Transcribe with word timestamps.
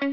Har 0.00 0.06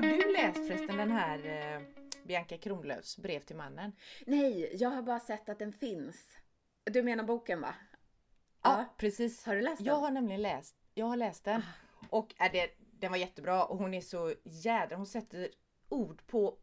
du 0.00 0.32
läst 0.32 0.66
förresten 0.66 0.96
den 0.96 1.10
här 1.10 1.38
eh, 1.46 1.82
Bianca 2.24 2.58
Kronlöfs 2.58 3.18
brev 3.18 3.40
till 3.40 3.56
mannen? 3.56 3.92
Nej, 4.26 4.76
jag 4.76 4.90
har 4.90 5.02
bara 5.02 5.20
sett 5.20 5.48
att 5.48 5.58
den 5.58 5.72
finns. 5.72 6.38
Du 6.84 7.02
menar 7.02 7.24
boken 7.24 7.60
va? 7.60 7.74
Ja, 8.62 8.84
precis. 8.96 9.46
Har 9.46 9.54
du 9.54 9.60
läst 9.60 9.78
den? 9.78 9.86
Jag 9.86 9.96
har 9.96 10.10
nämligen 10.10 10.42
läst, 10.42 10.76
jag 10.94 11.06
har 11.06 11.16
läst 11.16 11.44
den. 11.44 11.62
Och 12.10 12.34
äh, 12.40 12.52
det, 12.52 12.70
den 12.78 13.10
var 13.10 13.18
jättebra 13.18 13.64
och 13.64 13.78
hon 13.78 13.94
är 13.94 14.00
så 14.00 14.34
jädra, 14.44 14.96
hon 14.96 15.06
sätter 15.06 15.48
ord 15.88 16.26
på 16.26 16.58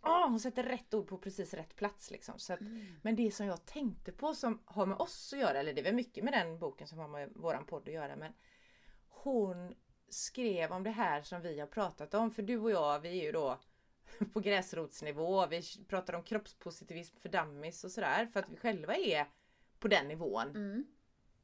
Ah, 0.00 0.26
hon 0.28 0.40
sätter 0.40 0.62
rätt 0.62 0.94
ord 0.94 1.08
på 1.08 1.18
precis 1.18 1.54
rätt 1.54 1.76
plats 1.76 2.10
liksom. 2.10 2.38
Så 2.38 2.52
att, 2.52 2.60
Men 3.02 3.16
det 3.16 3.30
som 3.30 3.46
jag 3.46 3.66
tänkte 3.66 4.12
på 4.12 4.34
som 4.34 4.62
har 4.64 4.86
med 4.86 4.96
oss 4.96 5.32
att 5.32 5.38
göra, 5.38 5.58
eller 5.58 5.74
det 5.74 5.80
är 5.80 5.84
väl 5.84 5.94
mycket 5.94 6.24
med 6.24 6.32
den 6.32 6.58
boken 6.58 6.86
som 6.86 6.98
har 6.98 7.08
med 7.08 7.30
våran 7.34 7.64
podd 7.64 7.88
att 7.88 7.94
göra 7.94 8.16
men 8.16 8.32
Hon 9.08 9.74
skrev 10.08 10.72
om 10.72 10.82
det 10.82 10.90
här 10.90 11.22
som 11.22 11.42
vi 11.42 11.60
har 11.60 11.66
pratat 11.66 12.14
om, 12.14 12.30
för 12.30 12.42
du 12.42 12.58
och 12.58 12.70
jag 12.70 13.00
vi 13.00 13.08
är 13.08 13.24
ju 13.24 13.32
då 13.32 13.58
på 14.32 14.40
gräsrotsnivå, 14.40 15.46
vi 15.46 15.62
pratar 15.88 16.14
om 16.14 16.22
kroppspositivism 16.22 17.16
för 17.16 17.28
dummies 17.28 17.84
och 17.84 17.90
sådär 17.90 18.26
för 18.26 18.40
att 18.40 18.50
vi 18.50 18.56
själva 18.56 18.96
är 18.96 19.26
på 19.78 19.88
den 19.88 20.08
nivån. 20.08 20.48
Mm. 20.48 20.86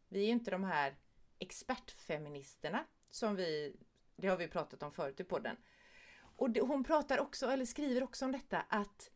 Vi 0.09 0.21
är 0.21 0.25
ju 0.25 0.31
inte 0.31 0.51
de 0.51 0.65
här 0.65 0.97
expertfeministerna 1.39 2.85
som 3.11 3.37
vi, 3.37 3.77
det 4.17 4.29
har 4.29 4.37
vi 4.37 4.49
pratat 4.49 4.83
om 4.83 4.93
förut 4.93 5.21
i 5.21 5.25
podden. 5.25 5.57
Och 6.37 6.51
det, 6.51 6.61
hon 6.61 6.85
pratar 6.85 7.19
också, 7.19 7.47
eller 7.47 7.65
skriver 7.65 8.03
också 8.03 8.25
om 8.25 8.33
detta 8.33 8.61
att 8.69 9.11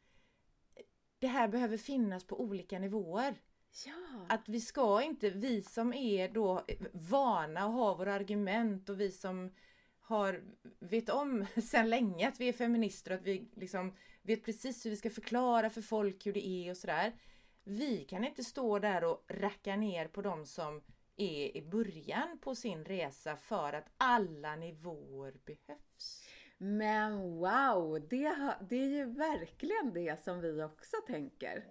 det 1.19 1.27
här 1.27 1.49
behöver 1.49 1.77
finnas 1.77 2.25
på 2.25 2.41
olika 2.41 2.79
nivåer. 2.79 3.41
Ja. 3.87 4.27
Att 4.29 4.49
vi 4.49 4.61
ska 4.61 5.03
inte, 5.03 5.31
vi 5.31 5.63
som 5.63 5.93
är 5.93 6.29
då 6.29 6.65
vana 6.93 7.67
och 7.67 7.73
har 7.73 7.97
våra 7.97 8.15
argument 8.15 8.89
och 8.89 9.01
vi 9.01 9.11
som 9.11 9.53
har, 10.01 10.43
vet 10.79 11.09
om 11.09 11.47
sedan 11.63 11.91
länge 11.91 12.29
att 12.29 12.41
vi 12.41 12.49
är 12.49 12.53
feminister 12.53 13.11
och 13.11 13.19
att 13.19 13.27
vi 13.27 13.49
liksom 13.55 13.97
vet 14.23 14.45
precis 14.45 14.87
hur 14.87 14.91
vi 14.91 14.97
ska 14.97 15.11
förklara 15.11 15.71
för 15.71 15.83
folk 15.83 16.27
hur 16.27 16.33
det 16.33 16.47
är 16.47 16.71
och 16.71 16.77
sådär. 16.77 17.13
Vi 17.65 18.05
kan 18.05 18.25
inte 18.25 18.45
stå 18.45 18.79
där 18.79 19.05
och 19.05 19.25
racka 19.29 19.77
ner 19.77 20.09
på 20.09 20.23
de 20.23 20.47
som 20.47 20.83
är 21.17 21.57
i 21.57 21.63
början 21.63 22.39
på 22.41 22.55
sin 22.55 22.85
resa 22.85 23.37
för 23.37 23.73
att 23.73 23.87
alla 23.97 24.57
nivåer 24.57 25.35
behövs. 25.45 26.28
Men 26.59 27.19
wow, 27.21 28.07
det, 28.11 28.55
det 28.69 28.77
är 28.77 28.89
ju 28.89 29.05
verkligen 29.05 29.93
det 29.95 30.21
som 30.21 30.41
vi 30.41 30.63
också 30.63 30.97
tänker. 31.07 31.65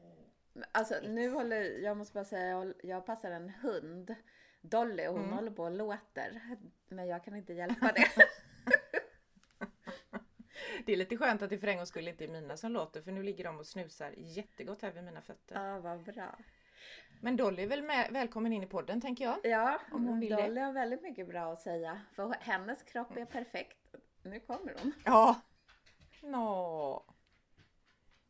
Alltså 0.71 0.95
nu 1.03 1.29
håller, 1.29 1.61
jag 1.79 1.97
måste 1.97 2.13
bara 2.13 2.25
säga, 2.25 2.73
jag, 2.83 3.05
passar 3.05 3.31
en 3.31 3.49
hund, 3.49 4.15
Dolly, 4.61 5.07
och 5.07 5.13
hon 5.13 5.23
Mm. 5.23 5.33
håller 5.33 5.51
på 5.51 5.63
och 5.63 5.71
låter. 5.71 6.41
Men 6.87 7.07
jag 7.07 7.23
kan 7.23 7.35
inte 7.35 7.53
hjälpa 7.53 7.91
det. 7.95 8.07
Det 10.85 10.93
är 10.93 10.97
lite 10.97 11.17
skönt 11.17 11.41
att 11.41 11.49
det 11.49 11.57
för 11.57 11.67
en 11.67 11.77
gångs 11.77 11.89
skull 11.89 12.07
inte 12.07 12.23
är 12.23 12.27
mina 12.27 12.57
som 12.57 12.71
låter 12.71 13.01
för 13.01 13.11
nu 13.11 13.23
ligger 13.23 13.43
de 13.43 13.59
och 13.59 13.67
snusar 13.67 14.13
jättegott 14.17 14.81
här 14.81 14.91
vid 14.91 15.03
mina 15.03 15.21
fötter. 15.21 15.55
Ja, 15.55 15.79
vad 15.79 16.03
bra. 16.03 16.37
Men 17.21 17.37
Dolly 17.37 17.63
är 17.63 17.67
väl 17.67 17.83
med, 17.83 18.09
välkommen 18.11 18.53
in 18.53 18.63
i 18.63 18.67
podden 18.67 19.01
tänker 19.01 19.23
jag. 19.25 19.37
Ja, 19.43 19.81
Om 19.91 20.05
hon 20.07 20.19
vill 20.19 20.29
det. 20.35 20.41
Dolly 20.41 20.61
har 20.61 20.73
väldigt 20.73 21.01
mycket 21.01 21.27
bra 21.27 21.53
att 21.53 21.61
säga. 21.61 22.01
För 22.15 22.35
hennes 22.39 22.83
kropp 22.83 23.17
är 23.17 23.25
perfekt. 23.25 23.77
Nu 24.29 24.39
kommer 24.39 24.73
hon. 24.79 24.93
Ja. 25.05 25.41
Nå. 26.23 27.05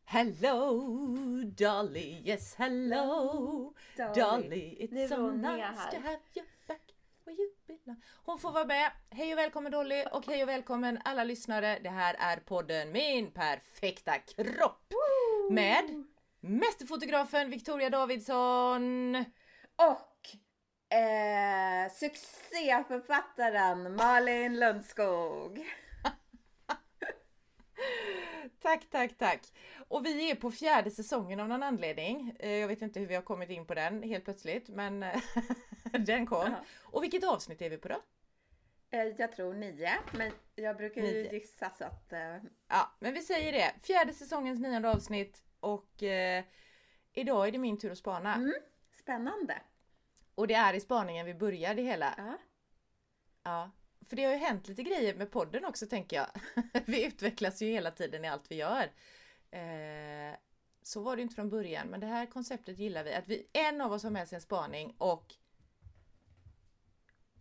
Hello 0.05 0.81
Dolly, 1.57 2.21
yes 2.25 2.55
hello 2.55 3.73
Dolly, 4.15 4.87
Nu 4.91 4.97
it's 4.97 5.03
är 5.03 5.07
so 5.07 5.31
nice 5.31 5.63
här. 5.63 5.91
to 5.91 5.97
have 5.97 6.19
you 6.35 6.45
back 6.67 6.81
where 7.25 7.35
you 7.37 7.49
belong. 7.67 8.01
Hon 8.25 8.39
får 8.39 8.51
vara 8.51 8.65
med. 8.65 8.91
Hej 9.09 9.33
och 9.33 9.39
välkommen 9.39 9.71
Dolly 9.71 10.03
och 10.11 10.25
hej 10.25 10.43
och 10.43 10.49
välkommen 10.49 10.99
alla 11.05 11.23
lyssnare. 11.23 11.79
Det 11.83 11.89
här 11.89 12.15
är 12.19 12.37
podden 12.37 12.91
Min 12.91 13.31
perfekta 13.31 14.17
kropp 14.17 14.93
med 15.51 16.03
mästerfotografen 16.39 17.49
Victoria 17.49 17.89
Davidsson. 17.89 19.15
Och 19.75 20.35
eh, 20.97 21.91
succéförfattaren 21.91 23.95
Malin 23.95 24.59
Lundskog. 24.59 25.65
Tack, 28.67 28.89
tack, 28.89 29.17
tack. 29.17 29.41
Och 29.87 30.05
vi 30.05 30.31
är 30.31 30.35
på 30.35 30.51
fjärde 30.51 30.91
säsongen 30.91 31.39
av 31.39 31.47
någon 31.47 31.63
anledning. 31.63 32.35
Eh, 32.39 32.51
Jag 32.51 32.67
vet 32.67 32.81
inte 32.81 32.99
hur 32.99 33.07
vi 33.07 33.15
har 33.15 33.21
kommit 33.21 33.49
in 33.49 33.65
på 33.65 33.73
den 33.73 34.03
helt 34.03 34.23
plötsligt, 34.23 34.69
men 34.69 35.03
eh, 35.03 35.21
den 35.99 36.25
kom. 36.25 36.51
Ja. 36.51 36.63
Och 36.83 37.03
vilket 37.03 37.23
avsnitt 37.23 37.61
är 37.61 37.69
vi 37.69 37.77
på 37.77 37.87
då? 37.87 38.01
Eh, 38.91 39.03
jag 39.17 39.31
tror 39.31 39.53
nio, 39.53 39.91
men 40.13 40.31
jag 40.55 40.77
brukar 40.77 41.01
ju 41.01 41.07
Nio. 41.07 41.33
gissa 41.33 41.69
så 41.69 41.83
att... 41.83 42.13
Ja, 42.67 42.91
men 42.99 43.13
vi 43.13 43.21
säger 43.21 43.51
det. 43.51 43.73
Fjärde 43.83 44.13
säsongens 44.13 44.59
nionde 44.59 44.89
avsnitt 44.89 45.43
och 45.59 46.03
eh, 46.03 46.43
idag 47.13 47.47
är 47.47 47.51
det 47.51 47.57
min 47.57 47.77
tur 47.79 47.91
att 47.91 47.97
spana. 47.97 48.35
mm, 48.35 48.53
spännande. 48.99 49.61
Och 50.35 50.47
det 50.47 50.53
är 50.53 50.73
i 50.73 50.79
spaningen 50.79 51.25
vi 51.25 51.33
börjar 51.33 51.75
det 51.75 51.81
hela. 51.81 52.13
Ja. 52.17 52.37
Ja. 53.43 53.71
För 54.07 54.15
det 54.15 54.23
har 54.23 54.31
ju 54.31 54.37
hänt 54.37 54.67
lite 54.67 54.83
grejer 54.83 55.15
med 55.15 55.31
podden 55.31 55.65
också 55.65 55.85
tänker 55.85 56.17
jag. 56.17 56.27
vi 56.85 57.05
utvecklas 57.05 57.61
ju 57.61 57.67
hela 57.71 57.91
tiden 57.91 58.25
i 58.25 58.27
allt 58.27 58.51
vi 58.51 58.55
gör. 58.55 58.91
Eh, 59.51 60.35
så 60.81 61.01
var 61.01 61.15
det 61.15 61.19
ju 61.19 61.23
inte 61.23 61.35
från 61.35 61.49
början, 61.49 61.87
men 61.87 61.99
det 61.99 62.07
här 62.07 62.25
konceptet 62.25 62.77
gillar 62.79 63.03
vi. 63.03 63.13
Att 63.13 63.27
vi, 63.27 63.47
en 63.53 63.81
av 63.81 63.91
oss 63.93 64.03
har 64.03 64.09
med 64.09 64.27
sig 64.27 64.35
en 64.35 64.41
spaning 64.41 64.95
och 64.97 65.35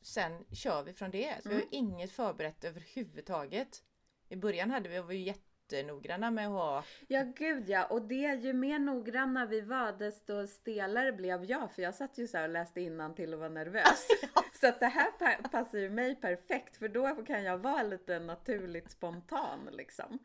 sen 0.03 0.45
kör 0.53 0.83
vi 0.83 0.93
från 0.93 1.11
det. 1.11 1.43
Så 1.43 1.49
vi 1.49 1.55
har 1.55 1.63
Mm. 1.63 1.75
inget 1.75 2.13
förberett 2.13 2.65
överhuvudtaget. 2.65 3.85
I 4.29 4.37
början 4.37 4.71
hade 4.71 4.89
vi, 4.89 4.99
var 4.99 5.07
vi 5.07 5.35
jättenoggranna 5.73 6.31
med 6.31 6.47
att 6.47 6.53
ha 6.53 6.85
ja, 7.09 7.23
gud 7.37 7.69
ja. 7.69 7.85
Och 7.85 8.03
det, 8.03 8.35
ju 8.35 8.53
mer 8.53 8.79
noggranna 8.79 9.47
vi 9.47 9.61
var, 9.61 9.93
desto 9.93 10.47
stelare 10.47 11.13
blev 11.13 11.45
jag. 11.45 11.73
För 11.73 11.83
jag 11.83 11.95
satt 11.95 12.19
ju 12.19 12.27
så 12.27 12.37
här 12.37 12.45
och 12.45 12.51
läste 12.51 13.13
till 13.17 13.35
och 13.35 13.41
var 13.41 13.49
nervös. 13.49 14.09
så 14.61 14.69
att 14.69 14.81
det 14.81 14.87
här 14.87 15.11
pa- 15.11 15.49
passar 15.49 15.79
ju 15.79 15.91
mig 15.91 16.15
perfekt. 16.15 16.77
För 16.77 16.89
då 16.89 17.15
kan 17.15 17.45
jag 17.45 17.59
vara 17.59 17.83
lite 17.83 18.19
naturligt 18.19 18.91
spontan 18.91 19.69
liksom. 19.73 20.19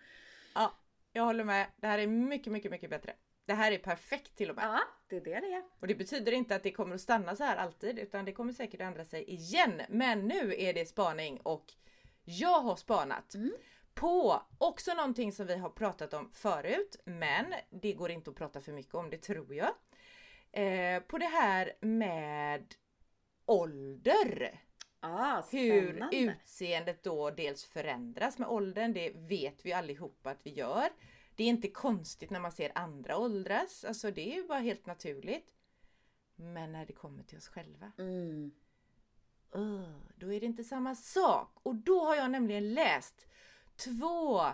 Ja, 0.56 0.74
jag 1.14 1.24
håller 1.24 1.44
med. 1.44 1.68
Det 1.76 1.88
här 1.88 2.00
är 2.00 2.08
mycket, 2.08 2.54
mycket, 2.54 2.72
mycket 2.72 2.90
bättre. 2.90 3.14
Det 3.46 3.54
här 3.54 3.72
är 3.72 3.78
perfekt 3.78 4.36
till 4.36 4.50
och 4.50 4.56
med. 4.56 4.66
Ja, 4.66 4.80
det 5.08 5.16
är 5.18 5.22
det 5.22 5.40
det 5.40 5.54
är. 5.54 5.64
Och 5.80 5.88
det 5.88 5.96
betyder 5.96 6.32
inte 6.32 6.56
att 6.56 6.64
det 6.64 6.72
kommer 6.72 6.96
att 6.96 7.02
stanna 7.02 7.36
så 7.36 7.44
här 7.44 7.58
alltid 7.58 8.00
utan 8.00 8.26
det 8.26 8.32
kommer 8.32 8.54
säkert 8.54 8.82
att 8.82 8.88
ändra 8.88 9.06
sig 9.06 9.24
igen. 9.24 9.82
Men 9.90 10.28
nu 10.28 10.56
är 10.58 10.74
det 10.74 10.86
spaning 10.86 11.40
och 11.44 11.74
jag 12.24 12.62
har 12.62 12.76
spanat 12.76 13.36
Mm. 13.36 13.52
På 13.94 14.42
också 14.58 14.94
någonting 14.94 15.32
som 15.32 15.48
vi 15.48 15.56
har 15.58 15.70
pratat 15.70 16.14
om 16.14 16.30
förut 16.34 16.96
men 17.06 17.54
det 17.70 17.94
går 17.94 18.12
inte 18.12 18.30
att 18.30 18.36
prata 18.36 18.62
för 18.62 18.72
mycket 18.72 18.94
om 18.96 19.10
det 19.10 19.18
tror 19.18 19.54
jag. 19.56 19.74
Eh, 20.52 21.02
på 21.04 21.18
det 21.18 21.26
här 21.26 21.74
med 21.82 22.76
ålder. 23.46 24.60
Ja, 25.02 25.44
Hur 25.52 26.08
utseendet 26.12 27.04
då 27.04 27.32
dels 27.32 27.66
förändras 27.66 28.38
med 28.38 28.50
åldern, 28.50 28.94
det 28.94 29.12
vet 29.16 29.66
vi 29.66 29.74
allihopa 29.74 30.30
att 30.32 30.46
vi 30.46 30.54
gör. 30.54 30.90
Det 31.36 31.44
är 31.44 31.48
inte 31.48 31.68
konstigt 31.70 32.30
när 32.30 32.40
man 32.40 32.52
ser 32.52 32.72
andra 32.76 33.18
åldras, 33.18 33.84
alltså 33.86 34.12
det 34.12 34.32
är 34.32 34.36
ju 34.36 34.48
bara 34.48 34.60
helt 34.60 34.86
naturligt. 34.86 35.52
Men 36.36 36.72
när 36.72 36.86
det 36.86 36.94
kommer 36.94 37.24
till 37.24 37.38
oss 37.38 37.48
själva, 37.48 37.92
Mm. 37.98 38.52
uh, 39.56 39.90
då 40.16 40.34
är 40.34 40.40
det 40.40 40.46
inte 40.46 40.64
samma 40.64 40.96
sak. 40.96 41.58
Och 41.64 41.76
då 41.76 42.06
har 42.06 42.16
jag 42.16 42.32
nämligen 42.32 42.74
läst 42.74 43.28
två 43.84 44.46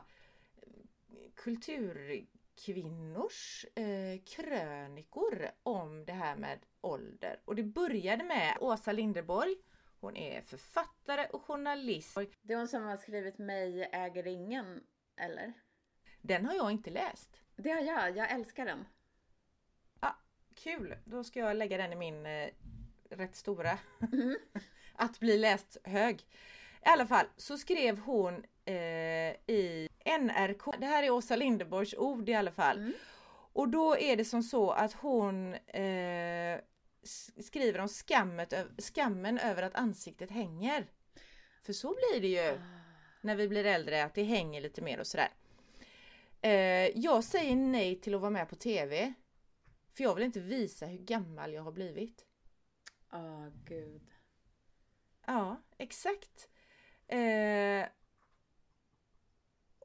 kulturkvinnors 1.36 3.66
eh, 3.76 4.20
krönikor 4.26 5.50
om 5.64 6.06
det 6.06 6.14
här 6.14 6.36
med 6.36 6.60
ålder. 6.82 7.42
Och 7.46 7.56
det 7.56 7.64
började 7.64 8.24
med 8.24 8.58
Åsa 8.60 8.92
Linderborg. 8.92 9.56
Hon 10.00 10.18
är 10.18 10.42
författare 10.42 11.26
och 11.26 11.42
journalist. 11.42 12.18
Det 12.42 12.54
är 12.54 12.58
hon 12.58 12.68
som 12.68 12.84
har 12.84 12.98
skrivit 12.98 13.38
Mig 13.38 13.90
äger 13.92 14.28
ingen, 14.28 14.84
eller? 15.16 15.54
Den 16.22 16.46
har 16.46 16.54
jag 16.54 16.72
inte 16.72 16.90
läst. 16.90 17.42
Det 17.56 17.72
har 17.72 17.82
jag, 17.82 18.18
jag 18.18 18.32
älskar 18.32 18.66
den. 18.66 18.86
Ah, 20.00 20.14
kul! 20.56 20.98
Då 21.06 21.24
ska 21.24 21.40
jag 21.40 21.56
lägga 21.56 21.78
den 21.78 21.94
i 21.94 21.96
min 21.96 22.26
eh, 22.26 22.50
rätt 23.10 23.36
stora 23.36 23.80
att 24.94 25.20
bli 25.20 25.38
läst 25.38 25.78
hög. 25.84 26.22
I 26.82 26.90
alla 26.90 27.08
fall 27.08 27.26
så 27.38 27.58
skrev 27.58 28.00
hon 28.00 28.44
eh, 28.68 29.56
i 29.56 29.90
NRK, 30.20 30.78
det 30.80 30.86
här 30.86 31.04
är 31.04 31.10
Åsa 31.10 31.36
Linderborgs 31.36 31.94
ord 31.94 32.30
i 32.30 32.34
alla 32.34 32.52
fall. 32.52 32.78
Mm. 32.78 32.94
Och 33.54 33.70
då 33.70 33.98
är 33.98 34.16
det 34.16 34.26
som 34.26 34.44
så 34.44 34.72
att 34.72 34.94
hon 34.94 35.54
eh, 35.54 36.60
skriver 37.44 37.80
om 37.80 37.90
skammet, 37.90 38.54
skammen 38.78 39.40
över 39.40 39.64
att 39.64 39.76
ansiktet 39.76 40.32
hänger. 40.32 40.88
För 41.64 41.74
så 41.74 41.88
blir 41.88 42.22
det 42.22 42.28
ju 42.28 42.60
när 43.22 43.36
vi 43.36 43.48
blir 43.48 43.66
äldre, 43.66 44.04
att 44.04 44.14
det 44.14 44.24
hänger 44.24 44.62
lite 44.62 44.82
mer 44.82 45.00
och 45.00 45.08
sådär. 45.08 45.30
Eh, 46.42 46.98
jag 47.00 47.24
säger 47.24 47.56
nej 47.56 48.02
till 48.02 48.16
att 48.16 48.22
vara 48.22 48.32
med 48.32 48.50
på 48.50 48.56
TV. 48.56 49.14
För 49.94 50.04
jag 50.04 50.16
vill 50.16 50.24
inte 50.24 50.40
visa 50.40 50.86
hur 50.86 50.98
gammal 50.98 51.54
jag 51.54 51.62
har 51.62 51.72
blivit. 51.72 52.26
Åh 53.14 53.20
oh, 53.20 53.50
gud. 53.66 54.12
Ja, 55.26 55.62
exakt. 55.78 56.50
Eh, 57.08 57.86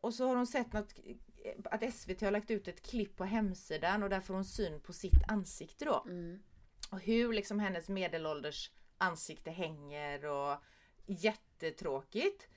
och 0.02 0.14
så 0.14 0.28
har 0.28 0.36
hon 0.36 0.46
sett 0.46 0.72
något, 0.72 0.94
att 1.64 1.94
SVT 1.94 2.20
har 2.20 2.30
lagt 2.30 2.50
ut 2.50 2.68
ett 2.68 2.82
klipp 2.82 3.16
på 3.16 3.24
hemsidan 3.24 4.02
och 4.02 4.10
där 4.10 4.20
får 4.20 4.34
hon 4.34 4.44
syn 4.44 4.80
på 4.80 4.92
sitt 4.92 5.28
ansikte 5.28 5.84
då. 5.84 6.04
Mm. 6.06 6.42
Och 6.90 7.00
hur 7.00 7.32
liksom 7.32 7.60
hennes 7.60 7.88
medelålders 7.88 8.70
ansikte 8.98 9.50
hänger 9.50 10.24
och 10.24 10.62
jättetråkigt. 11.06 12.48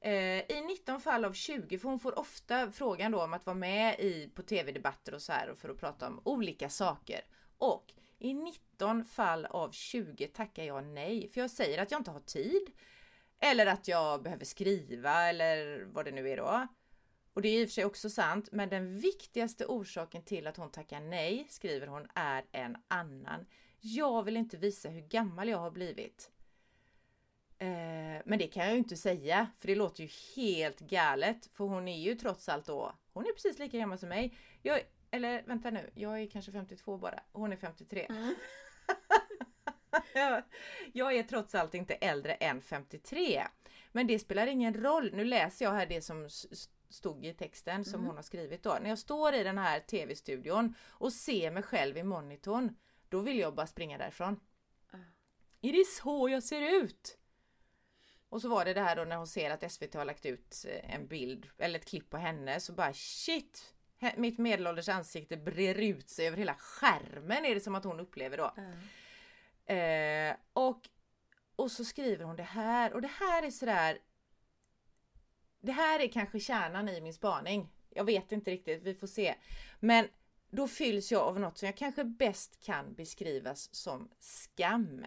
Eh, 0.00 0.40
I 0.50 0.64
19 0.66 1.00
fall 1.00 1.24
av 1.24 1.32
20, 1.32 1.78
för 1.78 1.88
hon 1.88 1.98
får 1.98 2.18
ofta 2.18 2.72
frågan 2.72 3.12
då 3.12 3.22
om 3.22 3.34
att 3.34 3.46
vara 3.46 3.56
med 3.56 4.00
i, 4.00 4.30
på 4.34 4.42
tv-debatter 4.42 5.14
och 5.14 5.22
så 5.22 5.32
här 5.32 5.54
för 5.54 5.68
att 5.68 5.80
prata 5.80 6.06
om 6.06 6.20
olika 6.24 6.68
saker. 6.68 7.20
Och 7.58 7.92
i 8.18 8.34
19 8.34 9.04
fall 9.04 9.46
av 9.46 9.70
20 9.70 10.26
tackar 10.26 10.64
jag 10.64 10.84
nej, 10.84 11.28
för 11.28 11.40
jag 11.40 11.50
säger 11.50 11.82
att 11.82 11.90
jag 11.90 12.00
inte 12.00 12.10
har 12.10 12.20
tid. 12.20 12.70
Eller 13.40 13.66
att 13.66 13.88
jag 13.88 14.22
behöver 14.22 14.44
skriva 14.44 15.28
eller 15.28 15.84
vad 15.84 16.04
det 16.04 16.10
nu 16.10 16.28
är 16.28 16.36
då. 16.36 16.66
Och 17.40 17.44
det 17.44 17.48
är 17.48 17.62
i 17.62 17.64
och 17.64 17.68
för 17.68 17.74
sig 17.74 17.84
också 17.84 18.10
sant, 18.10 18.48
men 18.52 18.68
den 18.68 18.98
viktigaste 18.98 19.66
orsaken 19.66 20.22
till 20.22 20.46
att 20.46 20.56
hon 20.56 20.70
tackar 20.70 21.00
nej, 21.00 21.46
skriver 21.48 21.86
hon, 21.86 22.06
är 22.14 22.44
en 22.52 22.76
annan. 22.88 23.46
Jag 23.80 24.22
vill 24.22 24.36
inte 24.36 24.56
visa 24.56 24.88
hur 24.88 25.00
gammal 25.00 25.48
jag 25.48 25.58
har 25.58 25.70
blivit. 25.70 26.30
Eh, 27.58 28.22
men 28.24 28.38
det 28.38 28.46
kan 28.46 28.64
jag 28.64 28.72
ju 28.72 28.78
inte 28.78 28.96
säga, 28.96 29.50
för 29.58 29.66
det 29.68 29.74
låter 29.74 30.02
ju 30.02 30.10
helt 30.36 30.80
galet. 30.80 31.50
För 31.52 31.64
hon 31.64 31.88
är 31.88 31.98
ju 31.98 32.14
trots 32.14 32.48
allt 32.48 32.66
då, 32.66 32.94
hon 33.12 33.26
är 33.26 33.32
precis 33.32 33.58
lika 33.58 33.78
gammal 33.78 33.98
som 33.98 34.08
mig. 34.08 34.36
Jag, 34.62 34.80
eller 35.10 35.42
vänta 35.42 35.70
nu, 35.70 35.90
jag 35.94 36.20
är 36.20 36.26
kanske 36.26 36.52
52 36.52 36.96
bara. 36.96 37.20
Hon 37.32 37.52
är 37.52 37.56
53. 37.56 38.06
Mm. 38.08 38.34
jag 40.92 41.16
är 41.16 41.22
trots 41.22 41.54
allt 41.54 41.74
inte 41.74 41.94
äldre 41.94 42.34
än 42.34 42.62
53. 42.62 43.46
Men 43.92 44.06
det 44.06 44.18
spelar 44.18 44.46
ingen 44.46 44.74
roll. 44.74 45.10
Nu 45.14 45.24
läser 45.24 45.64
jag 45.64 45.72
här 45.72 45.86
det 45.86 46.02
som 46.02 46.28
stod 46.90 47.26
i 47.26 47.34
texten 47.34 47.84
som 47.84 47.94
mm. 47.94 48.06
hon 48.06 48.16
har 48.16 48.22
skrivit 48.22 48.62
då. 48.62 48.78
När 48.80 48.88
jag 48.88 48.98
står 48.98 49.34
i 49.34 49.42
den 49.42 49.58
här 49.58 49.80
tv-studion 49.80 50.74
och 50.88 51.12
ser 51.12 51.50
mig 51.50 51.62
själv 51.62 51.96
i 51.96 52.02
monitorn, 52.02 52.76
då 53.08 53.20
vill 53.20 53.38
jag 53.38 53.54
bara 53.54 53.66
springa 53.66 53.98
därifrån. 53.98 54.40
Uh. 54.94 55.00
Är 55.60 55.72
det 55.72 55.86
så 55.86 56.28
jag 56.28 56.42
ser 56.42 56.82
ut? 56.82 57.18
Och 58.28 58.42
så 58.42 58.48
var 58.48 58.64
det 58.64 58.74
det 58.74 58.80
här 58.80 58.96
då 58.96 59.04
när 59.04 59.16
hon 59.16 59.26
ser 59.26 59.50
att 59.50 59.72
SVT 59.72 59.94
har 59.94 60.04
lagt 60.04 60.26
ut 60.26 60.64
eh, 60.68 60.94
en 60.94 61.06
bild 61.06 61.48
eller 61.58 61.78
ett 61.78 61.88
klipp 61.88 62.10
på 62.10 62.16
henne 62.16 62.60
så 62.60 62.72
bara 62.72 62.92
shit! 62.92 63.74
Mitt 64.16 64.38
medelålders 64.38 64.88
ansikte 64.88 65.36
brer 65.36 65.74
ut 65.74 66.10
sig 66.10 66.26
över 66.26 66.36
hela 66.36 66.54
skärmen 66.54 67.44
är 67.44 67.54
det 67.54 67.60
som 67.60 67.74
att 67.74 67.84
hon 67.84 68.00
upplever 68.00 68.36
då. 68.36 68.54
Uh. 68.58 69.76
Eh, 69.76 70.36
och, 70.52 70.88
och 71.56 71.70
så 71.70 71.84
skriver 71.84 72.24
hon 72.24 72.36
det 72.36 72.42
här 72.42 72.92
och 72.92 73.02
det 73.02 73.10
här 73.20 73.42
är 73.42 73.50
sådär 73.50 73.98
Det 75.60 75.72
här 75.72 76.00
är 76.00 76.08
kanske 76.08 76.40
kärnan 76.40 76.88
i 76.88 77.00
min 77.00 77.14
spaning. 77.14 77.68
Jag 77.90 78.04
vet 78.04 78.32
inte 78.32 78.50
riktigt, 78.50 78.82
vi 78.82 78.94
får 78.94 79.06
se. 79.06 79.34
Men 79.80 80.08
då 80.50 80.68
fylls 80.68 81.12
jag 81.12 81.22
av 81.22 81.40
något 81.40 81.58
som 81.58 81.66
jag 81.66 81.76
kanske 81.76 82.04
bäst 82.04 82.64
kan 82.64 82.94
beskrivas 82.94 83.74
som 83.74 84.10
skam. 84.20 85.04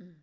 Mm. 0.00 0.22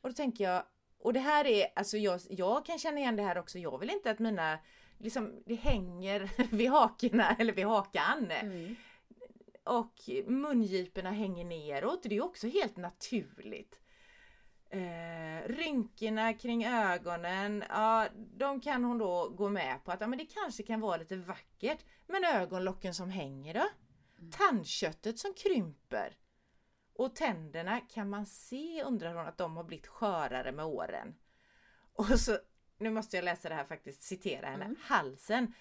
Och 0.00 0.08
då 0.08 0.14
tänker 0.14 0.44
jag, 0.44 0.62
och 0.98 1.12
det 1.12 1.20
här 1.20 1.46
är, 1.46 1.66
alltså 1.76 1.96
jag, 1.96 2.20
jag 2.30 2.66
kan 2.66 2.78
känna 2.78 2.98
igen 2.98 3.16
det 3.16 3.22
här 3.22 3.38
också. 3.38 3.58
Jag 3.58 3.78
vill 3.78 3.90
inte 3.90 4.10
att 4.10 4.18
mina, 4.18 4.58
liksom 4.98 5.42
det 5.46 5.54
hänger 5.54 6.30
vid 6.56 6.70
hakorna 6.70 7.36
eller 7.38 7.52
vid 7.52 7.66
hakan. 7.66 8.30
Mm. 8.30 8.76
Och 9.64 9.94
mungiporna 10.26 11.10
hänger 11.10 11.44
neråt. 11.44 12.02
Det 12.02 12.16
är 12.16 12.24
också 12.24 12.48
helt 12.48 12.76
naturligt. 12.76 13.80
Eh, 14.76 15.48
rynkorna 15.48 16.34
kring 16.34 16.66
ögonen, 16.66 17.64
ja 17.68 18.08
de 18.36 18.60
kan 18.60 18.84
hon 18.84 18.98
då 18.98 19.28
gå 19.28 19.48
med 19.48 19.84
på 19.84 19.92
att 19.92 20.00
ja, 20.00 20.06
men 20.06 20.18
det 20.18 20.24
kanske 20.24 20.62
kan 20.62 20.80
vara 20.80 20.96
lite 20.96 21.16
vackert. 21.16 21.84
Men 22.06 22.24
ögonlocken 22.24 22.94
som 22.94 23.10
hänger 23.10 23.54
då? 23.54 23.68
Mm. 24.18 24.30
Tandköttet 24.30 25.18
som 25.18 25.34
krymper? 25.34 26.16
Och 26.94 27.14
tänderna 27.14 27.80
kan 27.80 28.10
man 28.10 28.26
se, 28.26 28.82
undrar 28.82 29.14
hon, 29.14 29.26
att 29.26 29.38
de 29.38 29.56
har 29.56 29.64
blivit 29.64 29.86
skörare 29.86 30.52
med 30.52 30.64
åren. 30.64 31.14
Och 31.92 32.20
så, 32.20 32.38
nu 32.78 32.90
måste 32.90 33.16
jag 33.16 33.24
läsa 33.24 33.48
det 33.48 33.54
här 33.54 33.64
faktiskt, 33.64 34.02
citera 34.02 34.46
henne. 34.46 34.64
Mm. 34.64 34.76
Halsen. 34.82 35.54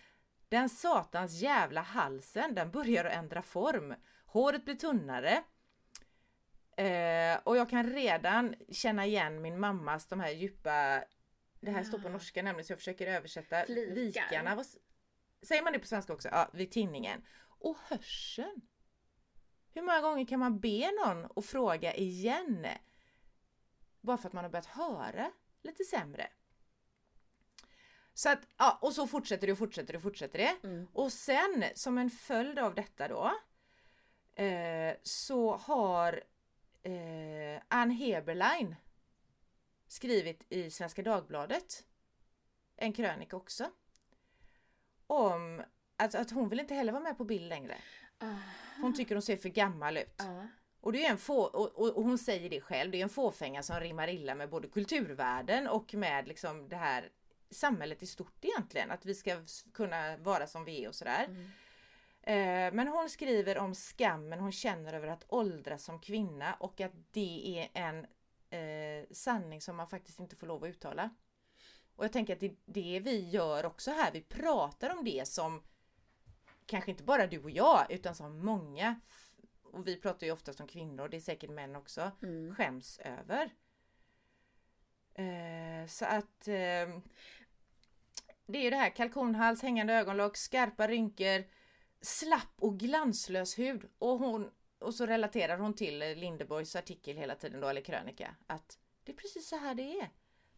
Den 0.49 0.69
satans 0.69 1.41
jävla 1.41 1.81
halsen, 1.81 2.55
den 2.55 2.71
börjar 2.71 3.05
att 3.05 3.13
ändra 3.13 3.41
form. 3.41 3.95
Håret 4.25 4.65
blir 4.65 4.75
tunnare. 4.75 5.43
Eh, 6.75 7.39
och 7.43 7.57
jag 7.57 7.69
kan 7.69 7.93
redan 7.93 8.55
känna 8.69 9.05
igen 9.05 9.41
min 9.41 9.59
mammas 9.59 10.07
de 10.07 10.19
här 10.19 10.31
djupa, 10.31 11.03
det 11.59 11.71
här 11.71 11.83
står 11.83 11.99
på 11.99 12.07
ah. 12.07 12.11
norska 12.11 12.43
nämligen 12.43 12.65
så 12.65 12.71
jag 12.71 12.79
försöker 12.79 13.07
översätta. 13.07 13.65
Flikar. 13.65 13.95
Vikarna. 13.95 14.55
Vad, 14.55 14.65
säger 15.41 15.63
man 15.63 15.73
det 15.73 15.79
på 15.79 15.87
svenska 15.87 16.13
också? 16.13 16.29
Ja, 16.31 16.49
vid 16.53 16.71
tinningen. 16.71 17.25
Och 17.59 17.77
hörseln. 17.87 18.61
Hur 19.73 19.81
många 19.81 20.01
gånger 20.01 20.25
kan 20.25 20.39
man 20.39 20.59
be 20.59 20.91
någon 20.91 21.27
att 21.35 21.45
fråga 21.45 21.95
igen? 21.95 22.67
Bara 24.01 24.17
för 24.17 24.27
att 24.27 24.33
man 24.33 24.43
har 24.43 24.51
börjat 24.51 24.65
höra 24.65 25.31
lite 25.63 25.83
sämre. 25.83 26.27
Så 28.13 28.29
att, 28.29 28.47
ja, 28.57 28.79
och 28.81 28.93
så 28.93 29.07
fortsätter 29.07 29.47
det 29.47 29.53
och 29.53 29.59
fortsätter 29.59 29.95
och 29.95 30.01
fortsätter 30.01 30.39
det. 30.39 30.67
Mm. 30.67 30.87
Och 30.93 31.13
sen 31.13 31.63
som 31.75 31.97
en 31.97 32.09
följd 32.09 32.59
av 32.59 32.75
detta 32.75 33.07
då 33.07 33.31
eh, 34.43 34.95
så 35.03 35.55
har 35.55 36.23
eh, 36.85 37.61
Ann 37.67 37.91
Heberlein 37.91 38.75
skrivit 39.87 40.45
i 40.49 40.69
Svenska 40.69 41.01
Dagbladet 41.01 41.85
en 42.75 42.93
krönika 42.93 43.35
också. 43.35 43.71
Om 45.07 45.63
att, 45.97 46.15
att 46.15 46.31
hon 46.31 46.49
vill 46.49 46.59
inte 46.59 46.75
heller 46.75 46.91
vara 46.91 47.03
med 47.03 47.17
på 47.17 47.23
bild 47.23 47.49
längre. 47.49 47.77
Hon 48.81 48.93
tycker 48.95 49.15
hon 49.15 49.21
ser 49.21 49.37
för 49.37 49.49
gammal 49.49 49.97
ut. 49.97 50.21
Uh. 50.21 50.45
Och, 50.81 50.91
det 50.91 51.05
är 51.05 51.11
en 51.11 51.17
få, 51.17 51.43
och, 51.43 51.79
och, 51.79 51.97
och, 51.97 52.03
hon 52.03 52.17
säger 52.17 52.49
det 52.49 52.61
själv, 52.61 52.91
det 52.91 52.97
är 52.97 53.03
en 53.03 53.09
fåfänga 53.09 53.63
som 53.63 53.79
rimmar 53.79 54.07
illa 54.07 54.35
med 54.35 54.49
både 54.49 54.67
kulturvärlden 54.67 55.67
och 55.67 55.93
med 55.93 56.27
liksom 56.27 56.69
det 56.69 56.75
här 56.75 57.09
samhället 57.49 58.03
i 58.03 58.07
stort 58.07 58.45
egentligen. 58.45 58.91
Att 58.91 59.05
vi 59.05 59.15
ska 59.15 59.37
kunna 59.73 60.17
vara 60.17 60.47
som 60.47 60.65
vi 60.65 60.83
är 60.83 60.87
och 60.87 60.95
sådär. 60.95 61.25
Mm. 61.29 61.51
Eh, 62.25 62.73
men 62.73 62.87
hon 62.87 63.09
skriver 63.09 63.57
om 63.57 63.75
skammen 63.75 64.39
hon 64.39 64.51
känner 64.51 64.93
över 64.93 65.07
att 65.07 65.25
åldras 65.27 65.83
som 65.83 65.99
kvinna 65.99 66.53
och 66.53 66.81
att 66.81 66.93
det 67.11 67.59
är 67.59 67.69
en 67.73 68.05
eh, 68.49 69.07
sanning 69.11 69.61
som 69.61 69.75
man 69.75 69.87
faktiskt 69.87 70.19
inte 70.19 70.35
får 70.35 70.47
lov 70.47 70.63
att 70.63 70.69
uttala. 70.69 71.09
Och 71.95 72.03
jag 72.03 72.13
tänker 72.13 72.33
att 72.33 72.39
det 72.39 72.47
är 72.47 72.55
det 72.65 72.99
vi 72.99 73.29
gör 73.29 73.65
också 73.65 73.91
här. 73.91 74.11
Vi 74.11 74.21
pratar 74.21 74.97
om 74.97 75.03
det 75.03 75.27
som 75.27 75.63
kanske 76.65 76.91
inte 76.91 77.03
bara 77.03 77.27
du 77.27 77.43
och 77.43 77.51
jag 77.51 77.91
utan 77.91 78.15
som 78.15 78.45
många 78.45 78.99
och 79.75 79.87
vi 79.87 79.95
pratar 79.95 80.27
ju 80.27 80.33
oftast 80.33 80.61
om 80.61 80.67
kvinnor, 80.67 81.07
det 81.07 81.17
är 81.17 81.21
säkert 81.21 81.49
män 81.49 81.75
också, 81.75 82.11
mm. 82.21 82.55
skäms 82.55 82.99
över. 82.99 83.49
Eh, 85.13 85.87
så 85.87 86.05
att 86.05 86.47
eh, 86.47 86.99
det 88.45 88.57
är 88.57 88.63
ju 88.63 88.69
det 88.69 88.75
här 88.75 88.89
kalkonhals, 88.89 89.61
hängande 89.61 89.93
ögonlock, 89.93 90.37
skarpa 90.37 90.87
rynkor, 90.87 91.43
slapp 92.01 92.53
och 92.55 92.79
glanslös 92.79 93.59
hud. 93.59 93.89
Och, 93.99 94.19
hon, 94.19 94.51
och 94.79 94.95
så 94.95 95.05
relaterar 95.05 95.57
hon 95.57 95.73
till 95.73 95.99
Lindeborgs 95.99 96.75
artikel 96.75 97.17
hela 97.17 97.35
tiden 97.35 97.61
då, 97.61 97.67
eller 97.67 97.81
krönika. 97.81 98.35
Att 98.47 98.79
det 99.03 99.11
är 99.11 99.15
precis 99.15 99.49
så 99.49 99.57
här 99.57 99.75
det 99.75 99.99
är. 99.99 100.09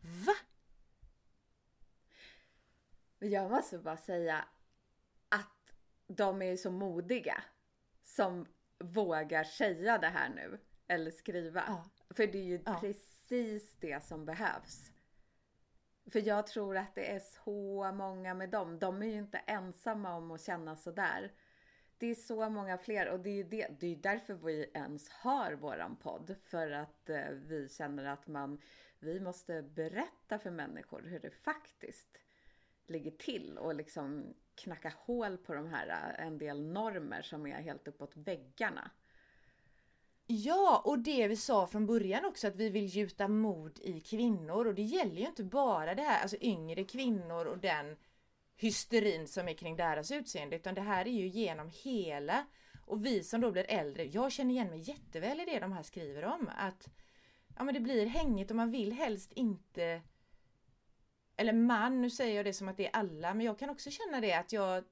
Va? 0.01 0.35
Jag 3.19 3.51
måste 3.51 3.77
bara 3.77 3.97
säga 3.97 4.45
att 5.29 5.73
de 6.07 6.41
är 6.41 6.55
så 6.55 6.71
modiga 6.71 7.43
som 8.03 8.45
vågar 8.79 9.43
säga 9.43 9.97
det 9.97 10.07
här 10.07 10.29
nu. 10.29 10.59
Eller 10.87 11.11
skriva. 11.11 11.63
Ja. 11.67 11.85
För 12.15 12.27
det 12.27 12.37
är 12.37 12.43
ju 12.43 12.61
ja. 12.65 12.79
precis 12.81 13.77
det 13.79 14.03
som 14.03 14.25
behövs. 14.25 14.91
För 16.11 16.27
jag 16.27 16.47
tror 16.47 16.77
att 16.77 16.95
det 16.95 17.11
är 17.11 17.19
så 17.19 17.91
många 17.91 18.33
med 18.33 18.49
dem. 18.49 18.79
De 18.79 19.01
är 19.01 19.07
ju 19.07 19.17
inte 19.17 19.37
ensamma 19.37 20.15
om 20.15 20.31
att 20.31 20.41
känna 20.41 20.75
sådär. 20.75 21.31
Det 21.97 22.07
är 22.07 22.15
så 22.15 22.49
många 22.49 22.77
fler 22.77 23.09
och 23.09 23.19
det 23.19 23.39
är, 23.39 23.43
det, 23.43 23.67
det 23.79 23.87
är 23.87 23.95
därför 23.95 24.33
vi 24.33 24.71
ens 24.73 25.09
har 25.09 25.53
våran 25.53 25.95
podd. 25.95 26.35
För 26.43 26.71
att 26.71 27.09
eh, 27.09 27.29
vi 27.31 27.69
känner 27.69 28.05
att 28.05 28.27
man, 28.27 28.61
vi 28.99 29.19
måste 29.19 29.61
berätta 29.61 30.39
för 30.39 30.51
människor 30.51 31.01
hur 31.01 31.19
det 31.19 31.31
faktiskt 31.31 32.17
ligger 32.85 33.11
till 33.11 33.57
och 33.57 33.75
liksom 33.75 34.33
knacka 34.55 34.93
hål 34.97 35.37
på 35.37 35.53
de 35.53 35.67
här 35.67 35.87
eh, 35.87 36.27
en 36.27 36.37
del 36.37 36.61
normer 36.61 37.21
som 37.21 37.47
är 37.47 37.61
helt 37.61 37.87
uppåt 37.87 38.17
väggarna. 38.17 38.91
Ja, 40.29 40.81
och 40.85 40.99
det 40.99 41.27
vi 41.27 41.35
sa 41.35 41.67
från 41.67 41.85
början 41.85 42.25
också 42.25 42.47
att 42.47 42.55
vi 42.55 42.69
vill 42.69 42.85
gjuta 42.85 43.27
mod 43.27 43.79
i 43.79 43.99
kvinnor 43.99 44.67
och 44.67 44.75
det 44.75 44.81
gäller 44.81 45.15
ju 45.15 45.27
inte 45.27 45.43
bara 45.43 45.95
det 45.95 46.01
här, 46.01 46.21
alltså 46.21 46.37
yngre 46.41 46.83
kvinnor 46.83 47.45
och 47.45 47.57
den 47.57 47.97
hysterin 48.55 49.27
som 49.27 49.47
är 49.47 49.53
kring 49.53 49.75
deras 49.75 50.11
utseende 50.11 50.55
utan 50.55 50.75
det 50.75 50.81
här 50.81 51.07
är 51.07 51.11
ju 51.11 51.27
genom 51.27 51.71
hela 51.83 52.45
Och 52.85 53.05
vi 53.05 53.23
som 53.23 53.41
då 53.41 53.51
blir 53.51 53.65
äldre, 53.69 54.05
jag 54.05 54.31
känner 54.31 54.51
igen 54.51 54.69
mig 54.69 54.79
jätteväl 54.79 55.39
i 55.39 55.45
det 55.45 55.59
de 55.59 55.71
här 55.71 55.83
skriver 55.83 56.25
om. 56.25 56.49
Att 56.57 56.87
ja, 57.57 57.63
men 57.63 57.73
det 57.73 57.79
blir 57.79 58.05
hängigt 58.05 58.49
och 58.51 58.57
man 58.57 58.71
vill 58.71 58.93
helst 58.93 59.31
inte 59.31 60.01
eller 61.35 61.53
man, 61.53 62.01
nu 62.01 62.09
säger 62.09 62.35
jag 62.35 62.45
det 62.45 62.53
som 62.53 62.67
att 62.67 62.77
det 62.77 62.87
är 62.87 62.95
alla, 62.95 63.33
men 63.33 63.45
jag 63.45 63.59
kan 63.59 63.69
också 63.69 63.89
känna 63.91 64.21
det 64.21 64.33
att 64.33 64.53
jag 64.53 64.83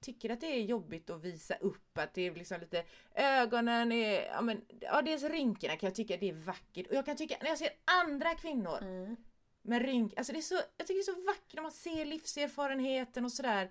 tycker 0.00 0.30
att 0.30 0.40
det 0.40 0.46
är 0.46 0.62
jobbigt 0.62 1.10
att 1.10 1.24
visa 1.24 1.54
upp 1.54 1.98
att 1.98 2.14
det 2.14 2.26
är 2.26 2.34
liksom 2.34 2.60
lite 2.60 2.84
ögonen 3.14 3.92
är, 3.92 4.26
ja 4.26 4.40
men, 4.40 4.64
ja 4.80 5.02
dels 5.02 5.22
rynkorna 5.22 5.76
kan 5.76 5.86
jag 5.86 5.94
tycka 5.94 6.16
det 6.16 6.28
är 6.28 6.32
vackert 6.32 6.86
och 6.86 6.94
jag 6.94 7.06
kan 7.06 7.16
tycka 7.16 7.36
när 7.40 7.48
jag 7.48 7.58
ser 7.58 7.70
andra 7.84 8.34
kvinnor 8.34 8.78
mm. 8.82 9.16
med 9.62 9.82
rynk, 9.82 10.14
alltså 10.16 10.32
det 10.32 10.38
är 10.38 10.42
så, 10.42 10.54
jag 10.54 10.86
tycker 10.86 10.94
det 10.94 11.10
är 11.12 11.14
så 11.14 11.26
vackert 11.26 11.54
när 11.54 11.62
man 11.62 11.72
ser 11.72 12.04
livserfarenheten 12.04 13.24
och 13.24 13.32
sådär. 13.32 13.70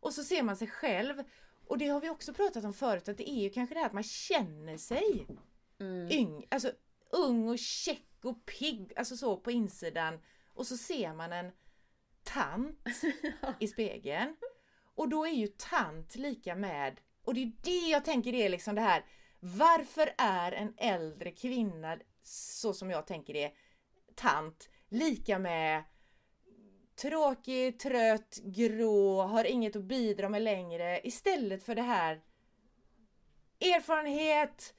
Och 0.00 0.14
så 0.14 0.24
ser 0.24 0.42
man 0.42 0.56
sig 0.56 0.68
själv. 0.68 1.22
Och 1.66 1.78
det 1.78 1.88
har 1.88 2.00
vi 2.00 2.10
också 2.10 2.34
pratat 2.34 2.64
om 2.64 2.74
förut 2.74 3.08
att 3.08 3.18
det 3.18 3.30
är 3.30 3.42
ju 3.42 3.50
kanske 3.50 3.74
det 3.74 3.78
här 3.78 3.86
att 3.86 3.92
man 3.92 4.02
känner 4.02 4.76
sig 4.76 5.26
mm. 5.80 6.10
yng, 6.10 6.46
alltså 6.48 6.72
ung 7.10 7.48
och 7.48 7.58
check 7.58 8.06
och 8.22 8.46
pigg, 8.46 8.92
alltså 8.96 9.16
så 9.16 9.36
på 9.36 9.50
insidan. 9.50 10.20
Och 10.48 10.66
så 10.66 10.76
ser 10.76 11.14
man 11.14 11.32
en 11.32 11.52
tant 12.22 12.78
i 13.58 13.68
spegeln. 13.68 14.36
Och 14.94 15.08
då 15.08 15.26
är 15.26 15.32
ju 15.32 15.46
tant 15.46 16.16
lika 16.16 16.54
med, 16.54 17.00
och 17.24 17.34
det 17.34 17.42
är 17.42 17.52
det 17.62 17.88
jag 17.90 18.04
tänker 18.04 18.34
är 18.34 18.48
liksom 18.48 18.74
det 18.74 18.80
här, 18.80 19.04
varför 19.40 20.14
är 20.18 20.52
en 20.52 20.74
äldre 20.76 21.30
kvinna, 21.30 21.98
så 22.22 22.72
som 22.74 22.90
jag 22.90 23.06
tänker 23.06 23.34
det, 23.34 23.52
tant, 24.14 24.68
lika 24.88 25.38
med 25.38 25.84
tråkig, 26.96 27.78
trött, 27.78 28.38
grå, 28.44 29.22
har 29.22 29.44
inget 29.44 29.76
att 29.76 29.84
bidra 29.84 30.28
med 30.28 30.42
längre 30.42 31.00
istället 31.04 31.62
för 31.62 31.74
det 31.74 31.82
här 31.82 32.20
erfarenhet, 33.60 34.74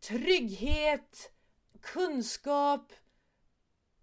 trygghet, 0.00 1.32
kunskap, 1.80 2.92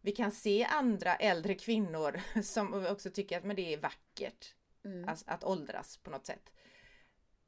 vi 0.00 0.12
kan 0.12 0.32
se 0.32 0.64
andra 0.64 1.14
äldre 1.16 1.54
kvinnor 1.54 2.20
som 2.42 2.86
också 2.86 3.10
tycker 3.10 3.38
att 3.38 3.44
men 3.44 3.56
det 3.56 3.74
är 3.74 3.78
vackert 3.78 4.54
mm. 4.84 5.08
att, 5.08 5.22
att 5.26 5.44
åldras 5.44 5.96
på 5.96 6.10
något 6.10 6.26
sätt. 6.26 6.52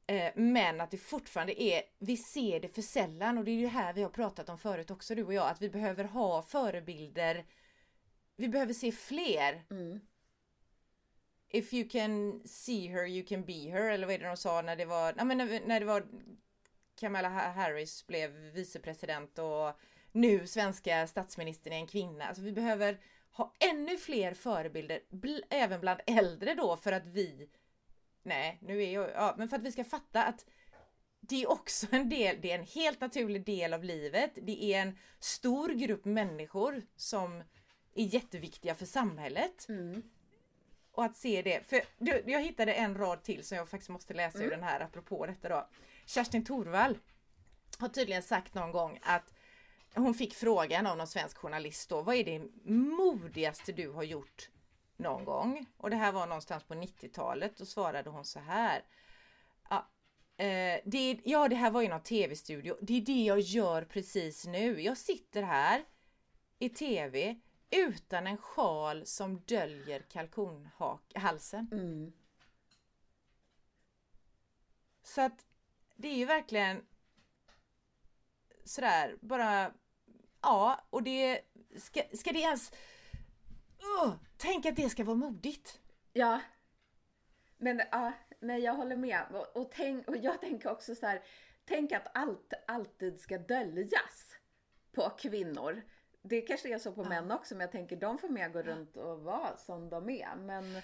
Eh, 0.07 0.31
men 0.35 0.81
att 0.81 0.91
det 0.91 0.97
fortfarande 0.97 1.61
är, 1.63 1.81
vi 1.99 2.17
ser 2.17 2.59
det 2.59 2.67
för 2.67 2.81
sällan 2.81 3.37
och 3.37 3.43
det 3.43 3.51
är 3.51 3.59
ju 3.59 3.67
här 3.67 3.93
vi 3.93 4.03
har 4.03 4.09
pratat 4.09 4.49
om 4.49 4.57
förut 4.57 4.91
också 4.91 5.15
du 5.15 5.23
och 5.23 5.33
jag, 5.33 5.49
att 5.49 5.61
vi 5.61 5.69
behöver 5.69 6.03
ha 6.03 6.41
förebilder 6.41 7.45
vi 8.37 8.47
behöver 8.47 8.73
se 8.73 8.91
fler. 8.91 9.63
Mm. 9.69 9.99
If 11.49 11.73
you 11.73 11.89
can 11.89 12.41
see 12.45 12.87
her 12.87 13.05
you 13.05 13.25
can 13.25 13.45
be 13.45 13.71
her 13.71 13.91
eller 13.91 14.07
vad 14.07 14.15
är 14.15 14.19
det 14.19 14.27
de 14.27 14.37
sa 14.37 14.61
när 14.61 14.75
det 14.75 14.85
var, 14.85 15.13
ja, 15.17 15.23
men 15.23 15.37
när, 15.37 15.67
när 15.67 15.79
det 15.79 15.85
var 15.85 16.07
Kamala 16.99 17.29
Harris 17.29 18.07
blev 18.07 18.31
vicepresident 18.31 19.39
och 19.39 19.79
nu 20.11 20.47
svenska 20.47 21.07
statsministern 21.07 21.73
är 21.73 21.77
en 21.77 21.87
kvinna. 21.87 22.25
Alltså 22.25 22.43
vi 22.43 22.51
behöver 22.51 22.99
ha 23.31 23.53
ännu 23.59 23.97
fler 23.97 24.33
förebilder, 24.33 24.99
bl 25.09 25.39
även 25.49 25.81
bland 25.81 25.99
äldre 26.05 26.53
då 26.53 26.77
för 26.77 26.91
att 26.91 27.05
vi 27.05 27.49
Nej, 28.23 28.57
nu 28.61 28.83
är 28.83 28.93
jag, 28.93 29.09
ja, 29.09 29.35
men 29.37 29.49
för 29.49 29.57
att 29.57 29.63
vi 29.63 29.71
ska 29.71 29.83
fatta 29.83 30.23
att 30.23 30.45
det 31.19 31.43
är 31.43 31.49
också 31.49 31.87
en 31.91 32.09
del, 32.09 32.37
det 32.41 32.51
är 32.51 32.59
en 32.59 32.65
helt 32.65 33.01
naturlig 33.01 33.45
del 33.45 33.73
av 33.73 33.83
livet. 33.83 34.31
Det 34.41 34.63
är 34.63 34.81
en 34.81 34.97
stor 35.19 35.69
grupp 35.69 36.05
människor 36.05 36.81
som 36.95 37.43
är 37.95 38.03
jätteviktiga 38.03 38.75
för 38.75 38.85
samhället. 38.85 39.69
Mm. 39.69 40.03
Och 40.97 41.05
att 41.05 41.15
se 41.15 41.41
det, 41.41 41.69
för 41.69 41.81
jag 42.29 42.41
hittade 42.41 42.73
en 42.73 42.97
rad 42.97 43.23
till 43.23 43.43
som 43.43 43.57
jag 43.57 43.69
faktiskt 43.69 43.89
måste 43.89 44.13
läsa 44.13 44.37
mm. 44.37 44.47
ur 44.47 44.51
den 44.51 44.63
här 44.63 44.79
apropå 44.79 45.25
detta 45.25 45.49
då. 45.49 45.67
Kerstin 46.05 46.45
Thorvall 46.45 46.97
har 47.77 47.89
tydligen 47.89 48.23
sagt 48.23 48.53
någon 48.53 48.71
gång 48.71 48.99
att 49.03 49.33
hon 49.95 50.13
fick 50.13 50.33
frågan 50.33 50.87
av 50.87 50.97
någon 50.97 51.07
svensk 51.07 51.37
journalist 51.37 51.89
då, 51.89 52.01
vad 52.01 52.15
är 52.15 52.23
det 52.23 52.41
modigaste 52.71 53.71
du 53.71 53.89
har 53.89 54.03
gjort 54.03 54.49
någon 54.97 55.25
gång? 55.25 55.65
Och 55.77 55.89
det 55.89 55.95
här 55.95 56.11
var 56.11 56.27
någonstans 56.27 56.63
på 56.63 56.73
90-talet. 56.73 57.57
Då 57.57 57.65
svarade 57.65 58.09
hon 58.09 58.25
så 58.25 58.39
här. 58.39 58.83
Ja, 59.69 59.87
eh, 60.45 60.79
det, 60.85 61.19
ja, 61.23 61.47
det 61.47 61.55
här 61.55 61.71
var 61.71 61.81
ju 61.81 61.87
någon 61.87 62.03
tv-studio. 62.03 62.77
Det 62.81 62.97
är 62.97 63.01
det 63.01 63.23
jag 63.23 63.39
gör 63.39 63.81
precis 63.81 64.45
nu. 64.45 64.81
Jag 64.81 64.97
sitter 64.97 65.43
här 65.43 65.83
i 66.59 66.69
tv 66.69 67.35
utan 67.69 68.27
en 68.27 68.37
sjal 68.37 69.05
som 69.05 69.39
döljer 69.39 69.99
kalkonhalsen. 69.99 71.69
Mm. 71.71 72.13
Så 75.03 75.21
att 75.21 75.45
det 75.95 76.07
är 76.07 76.15
ju 76.15 76.25
verkligen 76.25 76.85
sådär 78.63 79.17
bara 79.21 79.73
Ja 80.41 80.85
och 80.89 81.03
det 81.03 81.41
ska, 81.77 82.01
ska 82.13 82.31
det 82.31 82.39
ens 82.39 82.71
uh, 84.03 84.13
Tänk 84.37 84.65
att 84.65 84.75
det 84.75 84.89
ska 84.89 85.03
vara 85.03 85.15
modigt. 85.15 85.79
Ja. 86.13 86.41
Men 87.57 87.81
ja, 87.91 88.11
nej 88.39 88.61
jag 88.61 88.73
håller 88.73 88.95
med. 88.95 89.25
Och, 89.31 89.61
och, 89.61 89.71
tänk, 89.71 90.07
och 90.07 90.17
jag 90.17 90.41
tänker 90.41 90.71
också 90.71 90.95
så 90.95 91.05
här, 91.05 91.23
Tänk 91.67 91.91
att 91.91 92.07
allt 92.13 92.53
alltid 92.67 93.19
ska 93.19 93.37
döljas 93.37 94.35
på 94.91 95.09
kvinnor. 95.09 95.81
Det 96.21 96.41
kanske 96.41 96.73
är 96.73 96.79
så 96.79 96.91
på 96.91 97.03
ja. 97.03 97.09
män 97.09 97.31
också, 97.31 97.55
men 97.55 97.61
jag 97.61 97.71
tänker 97.71 97.95
de 97.95 98.17
får 98.17 98.29
mer 98.29 98.49
gå 98.49 98.61
runt 98.61 98.97
och 98.97 99.19
vara 99.19 99.57
som 99.57 99.89
de 99.89 100.09
är. 100.09 100.35
Men... 100.35 100.81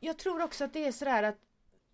Jag 0.00 0.18
tror 0.18 0.42
också 0.42 0.64
att 0.64 0.72
det 0.72 0.86
är 0.86 0.92
sådär 0.92 1.22
att 1.22 1.38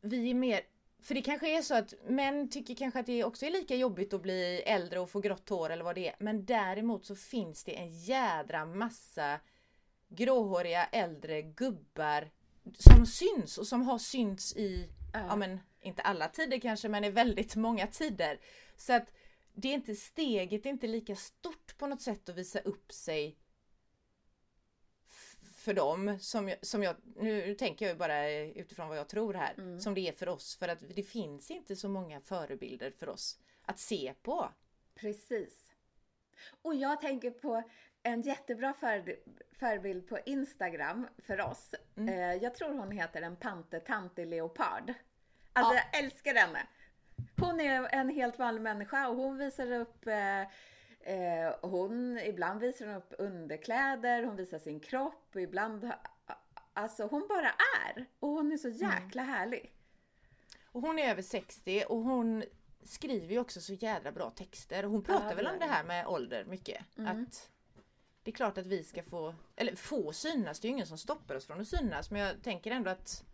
vi 0.01 0.31
är 0.31 0.35
mer 0.35 0.61
för 1.03 1.15
det 1.15 1.23
kanske 1.23 1.59
är 1.59 1.63
så 1.63 1.75
att 1.75 1.95
män 2.07 2.51
tycker 2.51 2.75
kanske 2.75 3.01
att 3.01 3.07
det 3.07 3.25
också 3.25 3.47
är 3.47 3.51
lika 3.51 3.77
jobbigt 3.77 4.15
att 4.15 4.23
bli 4.23 4.63
äldre 4.67 5.01
och 5.01 5.11
få 5.11 5.21
grått 5.21 5.49
hår 5.49 5.71
eller 5.71 5.85
vad 5.85 5.95
det 5.95 6.09
är. 6.09 6.15
Men 6.19 6.45
däremot 6.45 7.07
så 7.07 7.17
finns 7.17 7.65
det 7.65 7.79
en 7.79 7.91
jädra 7.91 8.65
massa 8.65 9.41
gråhåriga 10.09 10.85
äldre 10.85 11.43
gubbar 11.43 12.31
som 12.79 13.07
syns 13.07 13.59
och 13.59 13.67
som 13.67 13.83
har 13.83 13.99
synts 13.99 14.57
i, 14.57 14.89
ja, 15.13 15.21
ja 15.29 15.37
men 15.37 15.61
inte 15.81 16.03
alla 16.03 16.29
tider 16.29 16.61
kanske 16.61 16.89
men 16.89 17.05
i 17.05 17.11
väldigt 17.11 17.57
många 17.57 17.87
tider. 17.87 18.41
Så 18.77 18.93
att 18.93 19.13
det 19.61 19.69
är 19.69 19.75
inte 19.75 19.95
steget 19.95 20.67
är 20.67 20.71
inte 20.71 20.87
lika 20.87 21.17
stort 21.17 21.79
på 21.79 21.87
något 21.87 22.03
sätt 22.03 22.29
att 22.29 22.35
visa 22.37 22.59
upp 22.61 22.93
sig 22.93 23.39
för 25.53 25.75
dem 25.75 26.19
som, 26.21 26.49
jag- 26.49 26.67
som 26.67 26.83
jag, 26.83 26.97
nu 27.17 27.55
tänker 27.55 27.87
jag 27.87 27.93
ju 27.93 27.99
bara 27.99 28.31
utifrån 28.31 28.89
vad 28.89 28.99
jag 28.99 29.09
tror 29.09 29.35
här, 29.35 29.55
Mm. 29.59 29.81
som 29.81 29.95
det 29.95 30.01
är 30.09 30.13
för 30.13 30.29
oss. 30.29 30.57
För 30.57 30.69
att 30.69 30.79
det 30.97 31.03
finns 31.03 31.51
inte 31.51 31.77
så 31.77 31.89
många 31.89 32.21
förebilder 32.21 32.91
för 32.91 33.09
oss 33.09 33.39
att 33.63 33.79
se 33.79 34.15
på. 34.23 34.53
Precis. 34.95 35.73
Och 36.63 36.75
jag 36.75 37.01
tänker 37.01 37.31
på 37.31 37.63
en 38.03 38.23
jättebra 38.23 38.73
för, 38.75 39.17
förebild 39.53 40.09
på 40.09 40.19
Instagram 40.27 41.09
för 41.19 41.41
oss. 41.41 41.75
Mm. 41.97 42.15
Eh, 42.15 42.43
jag 42.43 42.55
tror 42.55 42.75
hon 42.75 42.91
heter 42.91 43.23
en 43.23 43.37
pantertant 43.37 44.19
i 44.19 44.25
leopard. 44.25 44.95
Alltså 45.53 45.75
Ja. 45.75 45.83
jag 45.93 46.05
älskar 46.05 46.35
henne. 46.35 46.67
Hon 47.41 47.61
är 47.61 47.89
en 47.95 48.09
helt 48.09 48.39
vanlig 48.39 48.63
människa 48.63 49.09
och 49.09 49.17
hon 49.17 49.39
visar 49.39 49.73
upp 49.73 50.07
eh, 50.07 50.41
eh, 51.01 51.55
hon, 51.63 52.19
ibland 52.19 52.61
visar 52.61 52.87
hon 52.87 52.95
upp 52.97 53.15
underkläder, 53.19 54.23
hon 54.23 54.37
visar 54.37 54.59
sin 54.59 54.81
kropp 54.81 55.31
och 55.35 55.41
ibland 55.41 55.85
ha- 55.85 56.01
Alltså 56.73 57.07
hon 57.07 57.27
bara 57.29 57.51
är 57.87 58.07
och 58.21 58.29
hon 58.29 58.53
är 58.53 58.57
så 58.57 58.69
jäkla 58.69 59.23
härlig. 59.23 59.73
Och 60.73 60.81
hon 60.83 60.99
är 60.99 61.11
över 61.11 61.23
60 61.23 61.85
och 61.89 61.99
hon 62.03 62.45
skriver 62.83 63.33
ju 63.33 63.39
också 63.39 63.61
så 63.61 63.73
jädra 63.75 64.13
bra 64.13 64.31
texter. 64.31 64.83
Hon 64.83 65.03
pratar 65.03 65.31
Ja, 65.31 65.35
väl 65.37 65.47
om 65.47 65.59
det 65.59 65.65
här 65.67 65.85
med 65.85 66.07
ålder 66.07 66.45
mycket. 66.45 66.83
Mm. 66.99 67.23
Att 67.23 67.51
det 68.23 68.31
är 68.31 68.35
klart 68.35 68.59
att 68.59 68.67
vi 68.67 68.85
ska 68.85 69.03
få, 69.03 69.35
eller 69.57 69.77
få 69.77 70.13
synas, 70.13 70.61
det 70.61 70.67
är 70.67 70.69
ju 70.69 70.75
ingen 70.75 70.87
som 70.87 70.99
stoppar 70.99 71.35
oss 71.35 71.47
från 71.47 71.61
att 71.61 71.69
synas. 71.69 72.11
Men 72.11 72.21
jag 72.21 72.43
tänker 72.43 72.71
ändå 72.71 72.91
att 72.91 73.25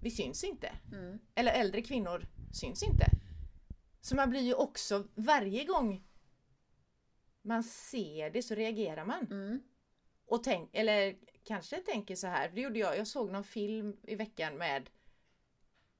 vi 0.00 0.10
syns 0.10 0.44
inte. 0.44 0.72
Mm. 0.92 1.18
Eller 1.34 1.52
äldre 1.52 1.82
kvinnor 1.82 2.26
syns 2.52 2.82
inte. 2.82 3.06
Så 4.04 4.16
man 4.16 4.30
blir 4.30 4.40
ju 4.40 4.54
också, 4.54 5.04
varje 5.14 5.64
gång 5.64 6.04
man 7.42 7.62
ser 7.64 8.30
det 8.30 8.42
så 8.42 8.54
reagerar 8.54 9.04
man. 9.04 9.26
Mm. 9.30 9.62
Och 10.26 10.44
tänk, 10.44 10.70
eller 10.72 11.16
kanske 11.44 11.76
tänker 11.76 12.16
så 12.16 12.26
här, 12.26 12.48
det 12.54 12.60
gjorde 12.60 12.78
jag, 12.78 12.98
jag 12.98 13.06
såg 13.06 13.30
någon 13.30 13.44
film 13.44 13.96
i 14.02 14.14
veckan 14.14 14.54
med 14.58 14.90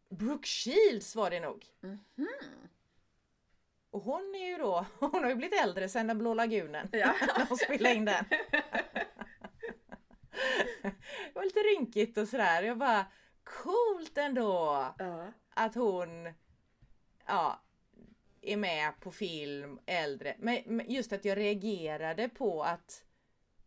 Brooke 0.08 0.48
Shields 0.48 1.16
var 1.16 1.30
det 1.30 1.40
nog. 1.40 1.66
Mhm. 1.80 1.98
Och 3.90 4.00
hon 4.00 4.34
är 4.34 4.46
ju 4.48 4.58
då, 4.58 4.86
hon 4.98 5.22
har 5.22 5.30
ju 5.30 5.36
blivit 5.36 5.62
äldre 5.62 5.88
sedan 5.88 6.06
den 6.06 6.18
blå 6.18 6.34
lagunen. 6.34 6.88
Ja. 6.92 7.14
Hon 7.48 7.58
spelade 7.58 7.94
in 7.94 8.04
den. 8.04 8.24
det 10.82 11.34
var 11.34 11.44
lite 11.44 11.60
rynkigt 11.60 12.18
och 12.18 12.28
sådär. 12.28 12.62
Jag 12.62 12.78
bara, 12.78 13.06
coolt 13.44 14.18
ändå 14.18 14.94
Ja. 14.98 15.32
att 15.54 15.74
hon 15.74 16.34
ja, 17.26 17.63
är 18.52 18.56
med 18.56 18.92
på 19.00 19.10
film, 19.10 19.80
äldre. 19.86 20.36
Men 20.38 20.90
just 20.90 21.12
att 21.12 21.24
jag 21.24 21.38
reagerade 21.38 22.28
på 22.28 22.62
att 22.62 23.04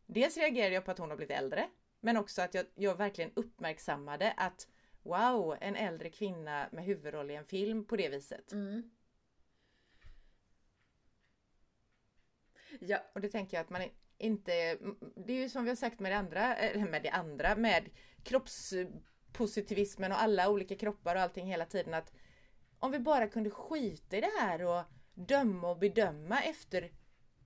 Dels 0.09 0.37
reagerade 0.37 0.73
jag 0.73 0.85
på 0.85 0.91
att 0.91 0.97
hon 0.97 1.09
har 1.09 1.17
blivit 1.17 1.37
äldre. 1.37 1.69
Men 1.99 2.17
också 2.17 2.41
att 2.41 2.53
jag, 2.53 2.65
jag 2.75 2.95
verkligen 2.95 3.31
uppmärksammade 3.35 4.33
att 4.37 4.67
Wow, 5.07 5.57
en 5.61 5.75
äldre 5.75 6.09
kvinna 6.09 6.69
med 6.71 6.85
huvudroll 6.85 7.31
i 7.31 7.35
en 7.35 7.45
film 7.45 7.85
på 7.85 7.95
det 7.95 8.09
viset. 8.09 8.51
Mm. 8.51 8.91
Ja, 12.79 13.03
Och 13.13 13.21
det 13.21 13.29
tänker 13.29 13.57
jag 13.57 13.63
att 13.63 13.69
man 13.69 13.81
inte... 14.17 14.77
Det 15.15 15.33
är 15.33 15.37
ju 15.37 15.49
som 15.49 15.63
vi 15.63 15.69
har 15.69 15.75
sagt 15.75 15.99
med 15.99 16.11
det 16.11 16.17
andra, 16.17 16.55
med 16.89 17.03
det 17.03 17.09
andra, 17.09 17.55
med 17.55 17.89
kroppspositivismen 18.23 20.11
och 20.11 20.21
alla 20.21 20.49
olika 20.49 20.75
kroppar 20.75 21.15
och 21.15 21.21
allting 21.21 21.47
hela 21.47 21.65
tiden 21.65 21.93
att 21.93 22.13
om 22.79 22.91
vi 22.91 22.99
bara 22.99 23.27
kunde 23.27 23.49
skita 23.49 24.17
i 24.17 24.21
det 24.21 24.31
här 24.39 24.63
och 24.65 24.83
döma 25.13 25.69
och 25.69 25.77
bedöma 25.77 26.41
efter 26.41 26.91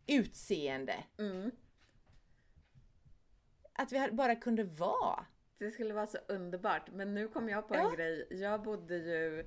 utseende. 0.08 1.04
mm. 1.18 1.52
Att 3.74 3.92
vi 3.92 4.12
bara 4.12 4.36
kunde 4.36 4.64
vara. 4.64 5.26
Det 5.58 5.72
skulle 5.72 5.94
vara 5.94 6.08
så 6.08 6.18
underbart. 6.28 6.92
Men 6.92 7.14
nu 7.14 7.28
kom 7.28 7.50
jag 7.50 7.68
på 7.68 7.74
en 7.74 7.80
Ja. 7.84 7.90
grej. 7.96 8.28
Jag 8.30 8.62
bodde 8.64 8.96
ju 8.98 9.46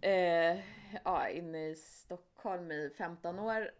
eh, 0.00 0.60
ja, 1.04 1.28
inne 1.28 1.68
i 1.68 1.74
Stockholm 1.74 2.72
i 2.72 2.90
15 2.98 3.38
år. 3.38 3.70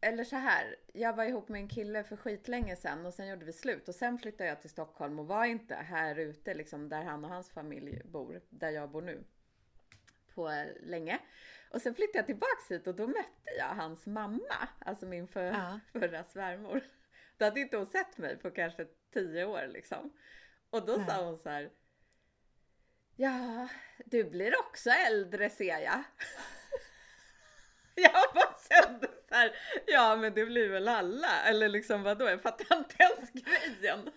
Eller 0.00 0.24
så 0.24 0.36
här, 0.36 0.76
jag 0.92 1.16
var 1.16 1.24
ihop 1.24 1.48
med 1.48 1.60
en 1.60 1.68
kille 1.68 2.04
för 2.04 2.16
skitlänge 2.16 2.76
sedan 2.76 3.06
och 3.06 3.14
sen 3.14 3.28
gjorde 3.28 3.44
vi 3.44 3.52
slut 3.52 3.88
och 3.88 3.94
sen 3.94 4.18
flyttade 4.18 4.48
jag 4.50 4.60
till 4.60 4.70
Stockholm 4.70 5.18
och 5.18 5.26
var 5.26 5.44
inte 5.44 5.74
här 5.74 6.16
ute 6.18 6.54
liksom 6.54 6.88
där 6.88 7.02
han 7.02 7.24
och 7.24 7.30
hans 7.30 7.50
familj 7.50 8.02
bor, 8.04 8.40
där 8.50 8.70
jag 8.70 8.90
bor 8.90 9.02
nu. 9.02 9.24
På 10.34 10.64
länge. 10.80 11.18
Och 11.70 11.82
sen 11.82 11.94
flyttade 11.94 12.18
jag 12.18 12.26
tillbaks 12.26 12.70
hit 12.70 12.86
och 12.86 12.94
då 12.94 13.06
mötte 13.06 13.50
jag 13.58 13.64
hans 13.74 14.06
mamma, 14.06 14.68
alltså 14.78 15.06
min 15.06 15.28
för, 15.28 15.42
Ja. 15.44 15.80
förra 15.92 16.24
svärmor. 16.24 16.80
Då 17.36 17.44
hade 17.44 17.60
inte 17.60 17.76
hon 17.76 17.86
sett 17.86 18.18
mig 18.18 18.36
på 18.36 18.50
kanske 18.50 18.86
tio 19.12 19.44
år 19.44 19.66
liksom. 19.66 20.12
Och 20.70 20.86
då 20.86 20.96
Nej. 20.96 21.06
sa 21.06 21.24
hon 21.24 21.38
så 21.38 21.48
här. 21.48 21.70
Ja, 23.16 23.68
du 24.04 24.24
blir 24.24 24.58
också 24.60 24.90
äldre 24.90 25.50
ser 25.50 25.78
jag. 25.78 26.02
Jag 27.94 28.34
bara 28.34 28.54
kände 28.68 29.06
så 29.28 29.34
här. 29.34 29.52
Ja, 29.86 30.16
men 30.16 30.34
det 30.34 30.44
blir 30.46 30.68
väl 30.68 30.88
alla. 30.88 31.42
Eller 31.42 31.68
liksom 31.68 32.02
vadå? 32.02 32.28
Jag 32.28 32.42
fattar 32.42 32.76
inte 32.78 32.94
ens 33.02 33.30
grejen. 33.30 34.10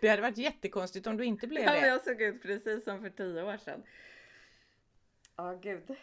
Det 0.00 0.08
hade 0.08 0.22
varit 0.22 0.38
jättekonstigt 0.38 1.06
om 1.06 1.16
du 1.16 1.24
inte 1.24 1.46
blev 1.46 1.64
Ja, 1.64 1.72
det. 1.72 1.86
jag 1.86 2.02
såg 2.04 2.22
ut 2.22 2.42
precis 2.42 2.84
som 2.84 3.00
för 3.02 3.10
tio 3.10 3.42
år 3.42 3.56
sedan. 3.56 3.82
Ja, 5.36 5.52
gud. 5.52 5.96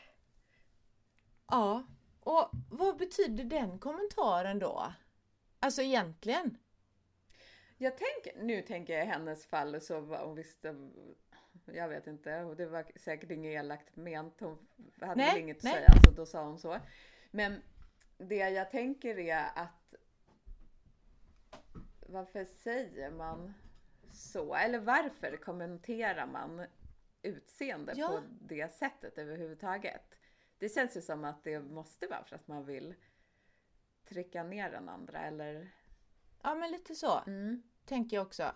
Ja. 1.47 1.83
Och 2.19 2.49
vad 2.71 2.97
betyder 2.97 3.43
den 3.43 3.79
kommentaren 3.79 4.59
då? 4.59 4.93
Alltså 5.59 5.81
egentligen? 5.81 6.57
Jag 7.77 7.93
tänker, 7.97 8.43
nu 8.43 8.61
tänker 8.61 8.93
jag 8.93 9.03
i 9.05 9.09
hennes 9.09 9.45
fall 9.45 9.81
så 9.81 9.99
var 9.99 10.25
hon 10.25 10.35
visste, 10.35 10.75
jag 11.65 11.87
vet 11.89 12.07
inte, 12.07 12.43
och 12.43 12.55
det 12.55 12.65
var 12.65 12.85
säkert 12.95 13.31
inget 13.31 13.51
elakt 13.59 13.95
ment. 13.95 14.39
Hon 14.39 14.67
hade 15.01 15.15
Nej, 15.15 15.31
väl 15.31 15.39
inget 15.41 15.57
att 15.57 15.63
nej. 15.63 15.73
säga 15.73 15.89
så 16.05 16.11
då 16.11 16.25
sa 16.25 16.43
hon 16.43 16.59
så. 16.59 16.79
Men 17.31 17.61
det 18.17 18.35
jag 18.49 18.71
tänker 18.71 19.19
är 19.19 19.45
att 19.55 19.95
varför 21.99 22.45
säger 22.45 23.11
man 23.11 23.53
så? 24.13 24.56
Eller 24.56 24.80
varför 24.80 25.38
kommenterar 25.38 26.26
man 26.28 26.65
utseende 27.21 27.93
Ja. 27.95 28.08
på 28.08 28.21
det 28.41 28.73
sättet 28.73 29.17
överhuvudtaget? 29.17 30.15
Det 30.58 30.69
känns 30.69 30.97
ju 30.97 31.02
som 31.02 31.26
att 31.26 31.43
det 31.43 31.60
måste 31.60 32.08
vara 32.08 32.23
för 32.23 32.36
att 32.36 32.47
man 32.47 32.65
vill 32.65 32.95
trycka 34.06 34.43
ner 34.43 34.71
den 34.71 34.89
andra 34.89 35.19
eller? 35.19 35.71
Ja 36.43 36.56
men 36.56 36.71
lite 36.71 36.95
så. 36.95 37.19
Mm. 37.28 37.63
Tänker 37.86 38.17
jag 38.17 38.26
också. 38.28 38.52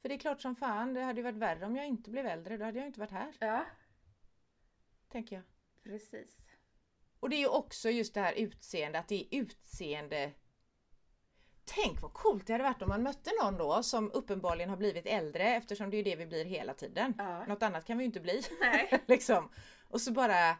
För 0.00 0.08
det 0.08 0.14
är 0.14 0.18
klart 0.18 0.40
som 0.40 0.56
fan, 0.56 0.94
det 0.94 1.00
hade 1.02 1.20
ju 1.20 1.24
varit 1.24 1.36
värre 1.38 1.66
om 1.66 1.76
jag 1.76 1.86
inte 1.86 2.10
blev 2.10 2.26
äldre. 2.26 2.56
Då 2.56 2.64
hade 2.64 2.78
jag 2.78 2.86
inte 2.86 3.00
varit 3.00 3.10
här. 3.10 3.36
Ja, 3.40 3.66
Tänker 5.08 5.36
jag. 5.36 5.44
precis. 5.82 6.48
Och 7.20 7.30
det 7.30 7.36
är 7.36 7.40
ju 7.40 7.48
också 7.48 7.90
just 7.90 8.14
det 8.14 8.20
här 8.20 8.32
utseende, 8.32 8.98
att 8.98 9.08
det 9.08 9.14
är 9.34 9.40
utseende. 9.40 10.32
Tänk 11.64 12.02
vad 12.02 12.12
coolt 12.12 12.46
det 12.46 12.52
hade 12.52 12.64
varit 12.64 12.82
om 12.82 12.88
man 12.88 13.02
mötte 13.02 13.30
någon 13.42 13.56
då 13.56 13.82
som 13.82 14.10
uppenbarligen 14.12 14.70
har 14.70 14.76
blivit 14.76 15.06
äldre 15.06 15.54
eftersom 15.56 15.90
det 15.90 15.96
är 15.96 16.04
det 16.04 16.16
vi 16.16 16.26
blir 16.26 16.44
hela 16.44 16.74
tiden. 16.74 17.14
Ja. 17.18 17.46
Något 17.46 17.62
annat 17.62 17.84
kan 17.84 17.98
vi 17.98 18.04
ju 18.04 18.06
inte 18.06 18.20
bli. 18.20 18.42
Nej. 18.60 19.02
liksom. 19.06 19.50
Och 19.88 20.00
så 20.00 20.12
bara 20.12 20.56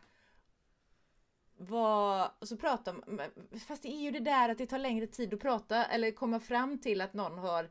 vad, 1.57 2.31
och 2.39 2.49
så 2.49 2.57
pratar 2.57 2.93
man, 2.93 3.21
fast 3.69 3.83
det 3.83 3.89
är 3.89 4.01
ju 4.01 4.11
det 4.11 4.21
där 4.21 4.49
att 4.49 4.59
det 4.59 4.67
tar 4.67 4.79
längre 4.79 5.07
tid 5.07 5.35
att 5.35 5.41
prata 5.41 5.85
eller 5.85 6.11
komma 6.11 6.41
fram 6.41 6.79
till 6.79 7.01
att 7.01 7.15
någon 7.15 7.39
har 7.39 7.71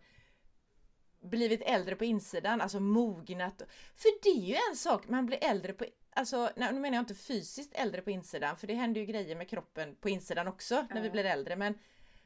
blivit 1.21 1.61
äldre 1.61 1.95
på 1.95 2.05
insidan, 2.05 2.61
alltså 2.61 2.79
mognat. 2.79 3.61
För 3.95 4.23
det 4.23 4.29
är 4.29 4.45
ju 4.47 4.55
en 4.69 4.75
sak, 4.77 5.07
man 5.07 5.25
blir 5.25 5.43
äldre 5.43 5.73
på, 5.73 5.85
alltså 6.15 6.49
nu 6.55 6.73
menar 6.73 6.95
jag 6.95 7.01
inte 7.01 7.15
fysiskt 7.15 7.73
äldre 7.73 8.01
på 8.01 8.11
insidan, 8.11 8.57
för 8.57 8.67
det 8.67 8.73
händer 8.73 9.01
ju 9.01 9.07
grejer 9.07 9.35
med 9.35 9.49
kroppen 9.49 9.95
på 9.95 10.09
insidan 10.09 10.47
också 10.47 10.87
när 10.89 11.01
vi 11.01 11.07
Ja. 11.07 11.11
blir 11.11 11.25
äldre, 11.25 11.55
men 11.55 11.79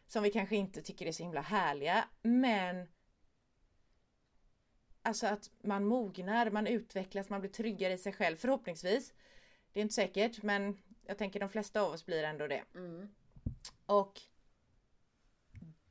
som 0.08 0.24
vi 0.24 0.32
kanske 0.32 0.56
inte 0.56 0.82
tycker 0.82 1.06
är 1.06 1.12
så 1.12 1.24
himla 1.24 1.41
härliga. 1.41 2.06
Men 2.22 2.88
Alltså 5.02 5.28
att 5.28 5.50
man 5.62 5.86
mognar, 5.86 6.52
man 6.52 6.67
utvecklas, 6.67 7.30
man 7.30 7.41
blir 7.41 7.52
tryggare 7.52 7.93
i 7.93 7.98
sig 7.98 8.13
själv 8.13 8.36
förhoppningsvis. 8.36 9.13
Det 9.74 9.80
är 9.80 9.82
inte 9.82 9.93
säkert 9.93 10.43
men 10.43 10.78
jag 11.06 11.17
tänker 11.17 11.39
de 11.39 11.50
flesta 11.50 11.82
av 11.82 11.91
oss 11.91 12.06
blir 12.06 12.24
ändå 12.24 12.48
det. 12.48 12.63
Mm. 12.76 13.10
Och 13.86 14.22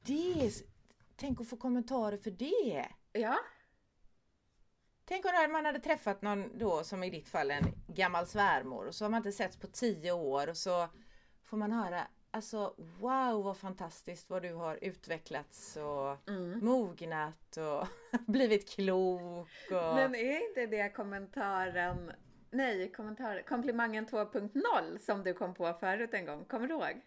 det, 0.03 0.53
tänk 1.17 1.41
att 1.41 1.49
få 1.49 1.57
kommentarer 1.57 2.17
för 2.17 2.31
det. 2.31 2.89
Ja, 3.13 3.39
Tänk 5.09 5.25
om 5.25 5.53
man 5.53 5.65
hade 5.65 5.81
träffat 5.81 6.23
någon 6.23 6.59
då 6.59 6.85
som 6.85 7.05
i 7.05 7.11
ditt 7.11 7.29
fall 7.29 7.51
en 7.51 7.65
gammal 7.87 8.27
svärmor 8.27 8.87
och 8.87 8.95
så 8.95 9.05
har 9.05 9.11
man 9.11 9.19
inte 9.19 9.33
setts 9.33 9.57
på 9.57 9.67
tio 9.67 10.13
år 10.13 10.49
och 10.49 10.57
så 10.57 10.89
får 11.43 11.57
man 11.57 11.73
höra 11.73 12.07
alltså 12.37 12.75
wow 13.01 13.45
vad 13.45 13.57
fantastiskt 13.57 14.31
vad 14.31 14.43
du 14.43 14.55
har 14.55 14.79
utvecklats 14.83 15.77
och 15.77 16.29
mm. 16.29 16.65
mognat 16.65 17.57
och 17.57 17.89
blivit 18.27 18.69
klok 18.69 19.49
och... 19.71 19.95
men 19.95 20.15
är 20.15 20.49
inte 20.49 20.67
det 20.67 20.89
kommentaren, 20.89 22.13
nej 22.51 22.93
kommentar, 22.93 23.43
komplimangen 23.49 24.07
2.0 24.07 24.99
som 24.99 25.23
du 25.23 25.35
kom 25.35 25.55
på 25.55 25.73
förut 25.81 26.15
en 26.15 26.27
gång, 26.27 26.45
kommer 26.45 26.69
du 26.69 26.75
ihåg? 26.75 27.01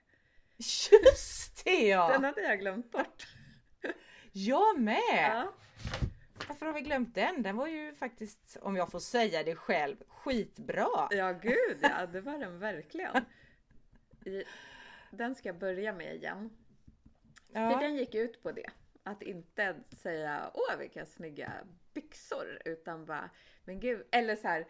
Just 0.57 1.65
det 1.65 1.87
ja! 1.87 2.09
Den 2.11 2.23
hade 2.23 2.41
jag 2.41 2.59
glömt 2.59 2.91
bort. 2.91 3.27
Jag 4.31 4.79
med! 4.79 5.31
Ja. 5.33 5.53
Varför 6.47 6.65
har 6.65 6.73
vi 6.73 6.81
glömt 6.81 7.15
den? 7.15 7.43
Den 7.43 7.55
var 7.55 7.67
ju 7.67 7.95
faktiskt, 7.95 8.57
om 8.61 8.75
jag 8.75 8.91
får 8.91 8.99
säga 8.99 9.43
det 9.43 9.55
själv, 9.55 9.95
skitbra! 10.07 11.07
Ja, 11.11 11.31
gud 11.31 11.77
ja, 11.81 12.05
det 12.05 12.21
var 12.21 12.37
den 12.37 12.59
verkligen. 12.59 13.25
Den 15.11 15.35
ska 15.35 15.49
jag 15.49 15.59
börja 15.59 15.93
med 15.93 16.15
igen. 16.15 16.49
För 17.53 17.59
Ja, 17.59 17.79
den 17.79 17.95
gick 17.95 18.15
ut 18.15 18.43
på 18.43 18.51
det. 18.51 18.69
Att 19.03 19.21
inte 19.21 19.75
säga 19.97 20.51
åh 20.53 20.77
vilka 20.77 21.05
snygga 21.05 21.53
byxor 21.93 22.61
utan 22.65 23.05
bara 23.05 23.29
men 23.63 23.79
gud 23.79 24.07
eller 24.11 24.35
så 24.35 24.47
här 24.47 24.67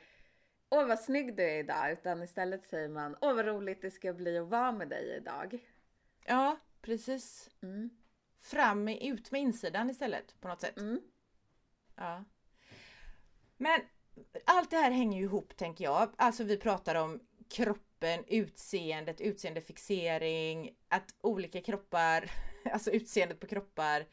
åh 0.69 0.87
vad 0.87 0.99
snygg 0.99 1.35
du 1.35 1.43
är 1.43 1.59
idag 1.59 1.91
utan 1.91 2.23
istället 2.23 2.65
säger 2.65 2.89
man 2.89 3.15
åh 3.21 3.33
vad 3.35 3.45
roligt 3.45 3.81
det 3.81 3.91
ska 3.91 4.13
bli 4.13 4.37
att 4.37 4.47
vara 4.47 4.71
med 4.71 4.89
dig 4.89 5.15
idag. 5.17 5.59
ja 6.25 6.57
precis. 6.81 7.49
Mm. 7.61 7.89
Fram 8.39 8.83
med, 8.83 9.01
ut 9.01 9.31
med 9.31 9.41
insidan 9.41 9.89
istället 9.89 10.41
på 10.41 10.47
något 10.47 10.61
sätt. 10.61 10.77
Mm. 10.77 11.01
Ja. 11.95 12.23
Men 13.57 13.81
allt 14.45 14.69
det 14.69 14.77
här 14.77 14.91
hänger 14.91 15.17
ju 15.17 15.23
ihop 15.23 15.57
tänker 15.57 15.83
jag. 15.83 16.13
Alltså 16.17 16.43
vi 16.43 16.57
pratar 16.57 16.95
om 16.95 17.19
kroppen, 17.99 18.25
utseendet, 18.27 19.21
utseendefixering, 19.21 20.75
att 20.89 21.15
olika 21.21 21.61
kroppar, 21.61 22.31
alltså 22.71 22.91
utseendet 22.91 23.39
på 23.39 23.47
kroppar 23.47 24.05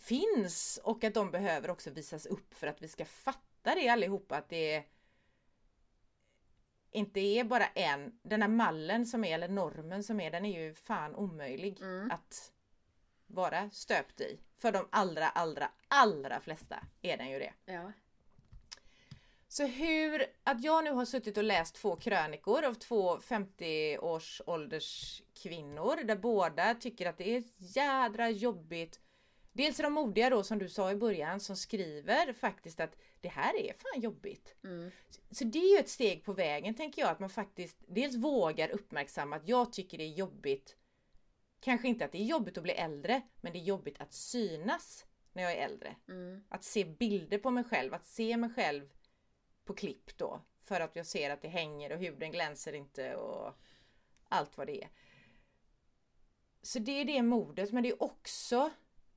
finns 0.00 0.80
och 0.84 1.04
att 1.04 1.14
de 1.14 1.30
behöver 1.30 1.70
också 1.70 1.90
visas 1.90 2.26
upp 2.26 2.54
för 2.54 2.66
att 2.66 2.82
vi 2.82 2.88
ska 2.88 3.04
fatta 3.04 3.74
det 3.74 3.88
allihopa 3.88 4.36
att 4.36 4.48
det 4.48 4.84
inte 6.90 7.20
är 7.20 7.44
bara 7.44 7.66
en, 7.66 8.18
den 8.22 8.42
här 8.42 8.48
mallen 8.48 9.06
som 9.06 9.24
är, 9.24 9.34
eller 9.34 9.48
normen 9.48 10.04
som 10.04 10.20
är, 10.20 10.30
den 10.30 10.44
är 10.44 10.62
ju 10.62 10.74
fan 10.74 11.14
omöjlig 11.14 11.80
Mm. 11.80 12.10
att 12.10 12.52
vara 13.26 13.70
stöpt 13.70 14.20
i. 14.20 14.40
För 14.58 14.72
de 14.72 14.88
allra, 14.90 15.28
allra, 15.28 15.70
allra 15.88 16.40
flesta 16.40 16.86
är 17.02 17.16
den 17.16 17.30
ju 17.30 17.38
det. 17.38 17.52
Ja. 17.64 17.92
Så 19.52 19.66
hur, 19.66 20.26
att 20.44 20.64
jag 20.64 20.84
nu 20.84 20.90
har 20.90 21.04
suttit 21.04 21.36
och 21.36 21.44
läst 21.44 21.74
två 21.74 21.96
krönikor 21.96 22.64
av 22.64 22.74
två 22.74 23.18
50-års 23.18 24.42
ålders 24.46 25.22
kvinnor 25.42 26.04
där 26.04 26.16
båda 26.16 26.74
tycker 26.74 27.08
att 27.08 27.18
det 27.18 27.36
är 27.36 27.42
jädra 27.56 28.30
jobbigt. 28.30 29.00
Dels 29.52 29.78
är 29.78 29.82
de 29.82 29.92
modiga 29.92 30.30
då 30.30 30.42
som 30.42 30.58
du 30.58 30.68
sa 30.68 30.90
i 30.90 30.96
början 30.96 31.40
som 31.40 31.56
skriver 31.56 32.32
faktiskt 32.32 32.80
att 32.80 32.96
det 33.20 33.28
här 33.28 33.56
är 33.56 33.72
fan 33.72 34.02
jobbigt. 34.02 34.54
Mm. 34.64 34.90
Så 35.30 35.44
det 35.44 35.58
är 35.58 35.74
ju 35.74 35.78
ett 35.78 35.88
steg 35.88 36.24
på 36.24 36.32
vägen 36.32 36.74
tänker 36.74 37.02
jag 37.02 37.10
att 37.10 37.20
man 37.20 37.30
faktiskt 37.30 37.76
dels 37.86 38.16
vågar 38.16 38.68
uppmärksamma 38.68 39.36
att 39.36 39.48
jag 39.48 39.72
tycker 39.72 39.98
det 39.98 40.04
är 40.04 40.14
jobbigt. 40.14 40.76
Kanske 41.60 41.88
inte 41.88 42.04
att 42.04 42.12
det 42.12 42.18
är 42.18 42.24
jobbigt 42.24 42.56
att 42.56 42.64
bli 42.64 42.72
äldre 42.72 43.22
men 43.40 43.52
det 43.52 43.58
är 43.58 43.64
jobbigt 43.64 44.00
att 44.00 44.12
synas 44.12 45.06
när 45.32 45.42
jag 45.42 45.52
är 45.52 45.64
äldre. 45.64 45.96
Mm. 46.08 46.44
Att 46.48 46.64
se 46.64 46.84
bilder 46.84 47.38
på 47.38 47.50
mig 47.50 47.64
själv, 47.64 47.94
att 47.94 48.06
se 48.06 48.36
mig 48.36 48.50
själv 48.50 48.88
på 49.64 49.74
klipp 49.74 50.16
då. 50.18 50.40
För 50.60 50.80
att 50.80 50.96
jag 50.96 51.06
ser 51.06 51.30
att 51.30 51.42
det 51.42 51.48
hänger 51.48 51.92
och 51.92 51.98
huden 51.98 52.32
glänser 52.32 52.72
inte 52.72 53.16
och 53.16 53.52
allt 54.28 54.56
vad 54.58 54.66
det 54.66 54.82
är. 54.84 54.88
Så 56.62 56.78
det 56.78 57.00
är 57.00 57.04
det 57.04 57.22
modet 57.22 57.72
men 57.72 57.82
det 57.82 57.88
är 57.88 58.02
också 58.02 58.70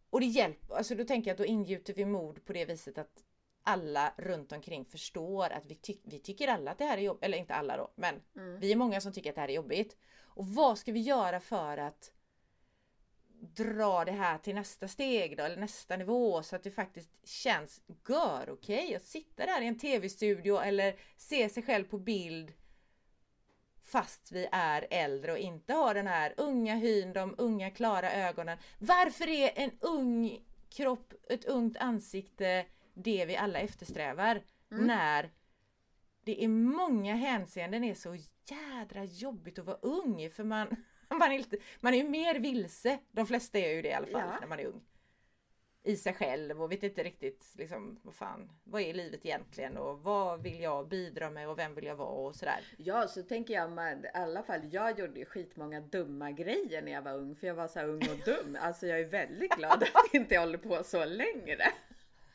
och 0.10 0.20
det 0.20 0.26
hjälper, 0.26 0.76
alltså 0.76 0.96
då 0.96 1.04
tänker 1.04 1.30
jag 1.30 1.34
att 1.34 1.38
då 1.38 1.46
ingjuter 1.46 1.94
vi 1.94 2.06
mod 2.06 2.46
på 2.46 2.54
det 2.54 2.66
viset 2.66 2.98
att 2.98 3.24
alla 3.64 4.14
runt 4.18 4.52
omkring 4.52 4.86
förstår 4.86 5.50
att 5.50 5.66
vi, 5.66 5.76
ty- 5.76 6.00
vi 6.04 6.20
tycker 6.20 6.48
alla 6.48 6.72
att 6.72 6.78
det 6.78 6.86
här 6.86 6.98
är 6.98 7.02
jobbigt, 7.02 7.24
eller 7.24 7.38
inte 7.38 7.54
alla 7.54 7.78
då, 7.78 7.92
men 7.96 8.22
Mm. 8.36 8.60
vi 8.60 8.72
är 8.72 8.76
många 8.76 9.02
som 9.02 9.14
tycker 9.14 9.30
att 9.30 9.36
det 9.36 9.42
här 9.42 9.48
är 9.50 9.54
jobbigt. 9.54 9.98
Och 10.24 10.48
vad 10.48 10.78
ska 10.78 10.92
vi 10.92 11.00
göra 11.00 11.40
för 11.40 11.78
att 11.78 12.12
dra 13.39 14.06
det 14.06 14.12
här 14.12 14.38
till 14.38 14.56
nästa 14.56 14.88
steg 14.88 15.38
då, 15.38 15.43
eller 15.43 15.58
nästa 15.58 15.98
nivå 15.98 16.43
så 16.43 16.56
att 16.56 16.63
det 16.63 16.71
faktiskt 16.71 17.28
känns 17.28 17.82
gör 18.08 18.50
okej 18.50 18.95
att 18.95 19.06
sitta 19.06 19.45
där 19.45 19.62
i 19.62 19.67
en 19.67 19.80
tv-studio 19.80 20.58
eller 20.58 20.95
se 21.17 21.50
sig 21.50 21.63
själv 21.63 21.84
på 21.84 21.98
bild 22.00 22.54
fast 23.86 24.32
vi 24.32 24.48
är 24.52 24.88
äldre 24.89 25.32
och 25.32 25.38
inte 25.38 25.74
har 25.74 25.93
den 25.93 26.08
här 26.08 26.34
unga 26.38 26.76
hyn, 26.76 27.13
de 27.13 27.36
unga 27.38 27.71
klara 27.71 28.12
ögonen. 28.12 28.58
Varför 28.80 29.28
är 29.28 29.52
en 29.56 29.71
ung 29.80 30.39
kropp, 30.69 31.13
ett 31.30 31.45
ungt 31.45 31.78
ansikte 31.78 32.65
det 32.93 33.26
vi 33.26 33.38
alla 33.38 33.60
eftersträvar 33.60 34.41
när 34.69 35.32
det 36.24 36.41
i 36.41 36.48
många 36.48 37.15
hänseenden 37.15 37.84
är 37.84 37.95
så 37.95 38.17
jädra 38.45 39.04
jobbigt 39.04 39.60
att 39.60 39.65
vara 39.65 39.78
ung 39.82 40.30
för 40.30 40.43
man, 40.43 40.76
man, 41.20 41.32
är, 41.32 41.38
lite, 41.38 41.58
man 41.80 41.94
är 41.94 41.98
ju 41.98 42.10
mer 42.10 42.39
vilse, 42.39 43.00
de 43.12 43.28
flesta 43.28 43.60
är 43.60 43.74
ju 43.76 43.82
det 43.82 43.89
i 43.89 43.94
alla 43.94 44.08
fall 44.08 44.22
Ja. 44.32 44.38
när 44.39 44.48
man 44.48 44.60
är 44.60 44.65
ung. 44.65 44.82
I 45.84 45.96
sig 45.98 46.13
själv 46.13 46.62
och 46.63 46.72
vet 46.72 46.84
inte 46.84 47.04
riktigt 47.04 47.54
liksom 47.58 48.00
vad 48.04 48.15
fan, 48.15 48.52
vad 48.63 48.82
är 48.82 48.94
livet 48.94 49.26
egentligen 49.26 49.78
och 49.78 50.00
vad 50.00 50.41
vill 50.44 50.60
jag 50.62 50.88
bidra 50.88 51.30
med 51.30 51.50
och 51.50 51.60
vem 51.60 51.76
vill 51.76 51.86
jag 51.86 51.96
vara 51.96 52.10
och 52.28 52.36
sådär. 52.36 52.60
Ja, 52.78 53.08
så 53.08 53.24
tänker 53.24 53.54
jag 53.54 53.72
med, 53.72 54.06
i 54.06 54.18
alla 54.18 54.44
fall, 54.44 54.60
jag 54.72 55.00
gjorde 55.00 55.20
ju 55.20 55.26
skitmånga 55.26 55.82
dumma 55.82 56.32
grejer 56.32 56.82
när 56.82 56.91
jag 56.91 57.02
var 57.02 57.13
ung, 57.13 57.36
för 57.36 57.48
jag 57.48 57.56
var 57.56 57.68
så 57.68 57.82
ung 57.82 58.02
och 58.02 58.26
dum. 58.26 58.58
Alltså 58.62 58.88
jag 58.88 59.00
är 59.00 59.06
väldigt 59.06 59.52
glad 59.56 59.84
att 59.84 60.13
inte 60.13 60.34
jag 60.34 60.41
håller 60.41 60.58
på 60.58 60.84
så 60.84 61.06
längre. 61.06 61.63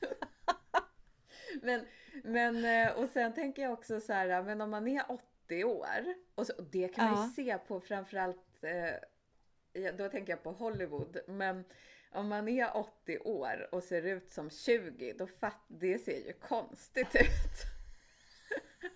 Men, 1.63 1.87
men, 2.25 2.65
eh, 2.65 2.93
och 2.99 3.09
sen 3.09 3.35
tänker 3.35 3.63
jag 3.63 3.73
också 3.73 4.01
så 4.01 4.13
här, 4.13 4.43
men 4.43 4.61
om 4.61 4.71
man 4.71 4.89
är 4.89 5.03
80 5.47 5.65
år, 5.65 6.15
och, 6.35 6.47
så, 6.47 6.53
och 6.59 6.65
det 6.65 6.89
kan 6.89 7.05
man 7.11 7.15
ju 7.15 7.21
Ja. 7.23 7.33
se 7.59 7.59
på 7.69 7.81
framförallt, 7.81 8.37
eh, 8.65 9.95
då 9.95 10.09
tänker 10.09 10.33
jag 10.33 10.43
på 10.43 10.53
Hollywood, 10.53 11.19
men 11.27 11.65
om 12.11 12.29
man 12.29 12.49
är 12.49 12.77
80 12.77 13.19
år 13.19 13.69
och 13.75 13.83
ser 13.83 14.03
ut 14.03 14.29
som 14.31 14.51
20, 14.51 15.13
då 15.13 15.27
fatt, 15.27 15.65
det 15.69 15.99
ser 15.99 16.27
ju 16.27 16.33
konstigt 16.33 17.15
ut. 17.15 17.21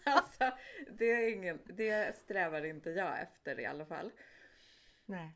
Alltså, 0.06 0.50
det, 0.90 1.04
är 1.12 1.32
ingen, 1.32 1.58
det 1.64 2.16
strävar 2.16 2.64
inte 2.64 2.90
jag 2.90 3.20
efter 3.20 3.60
i 3.60 3.66
alla 3.66 3.86
fall. 3.86 4.10
Nej. 5.06 5.30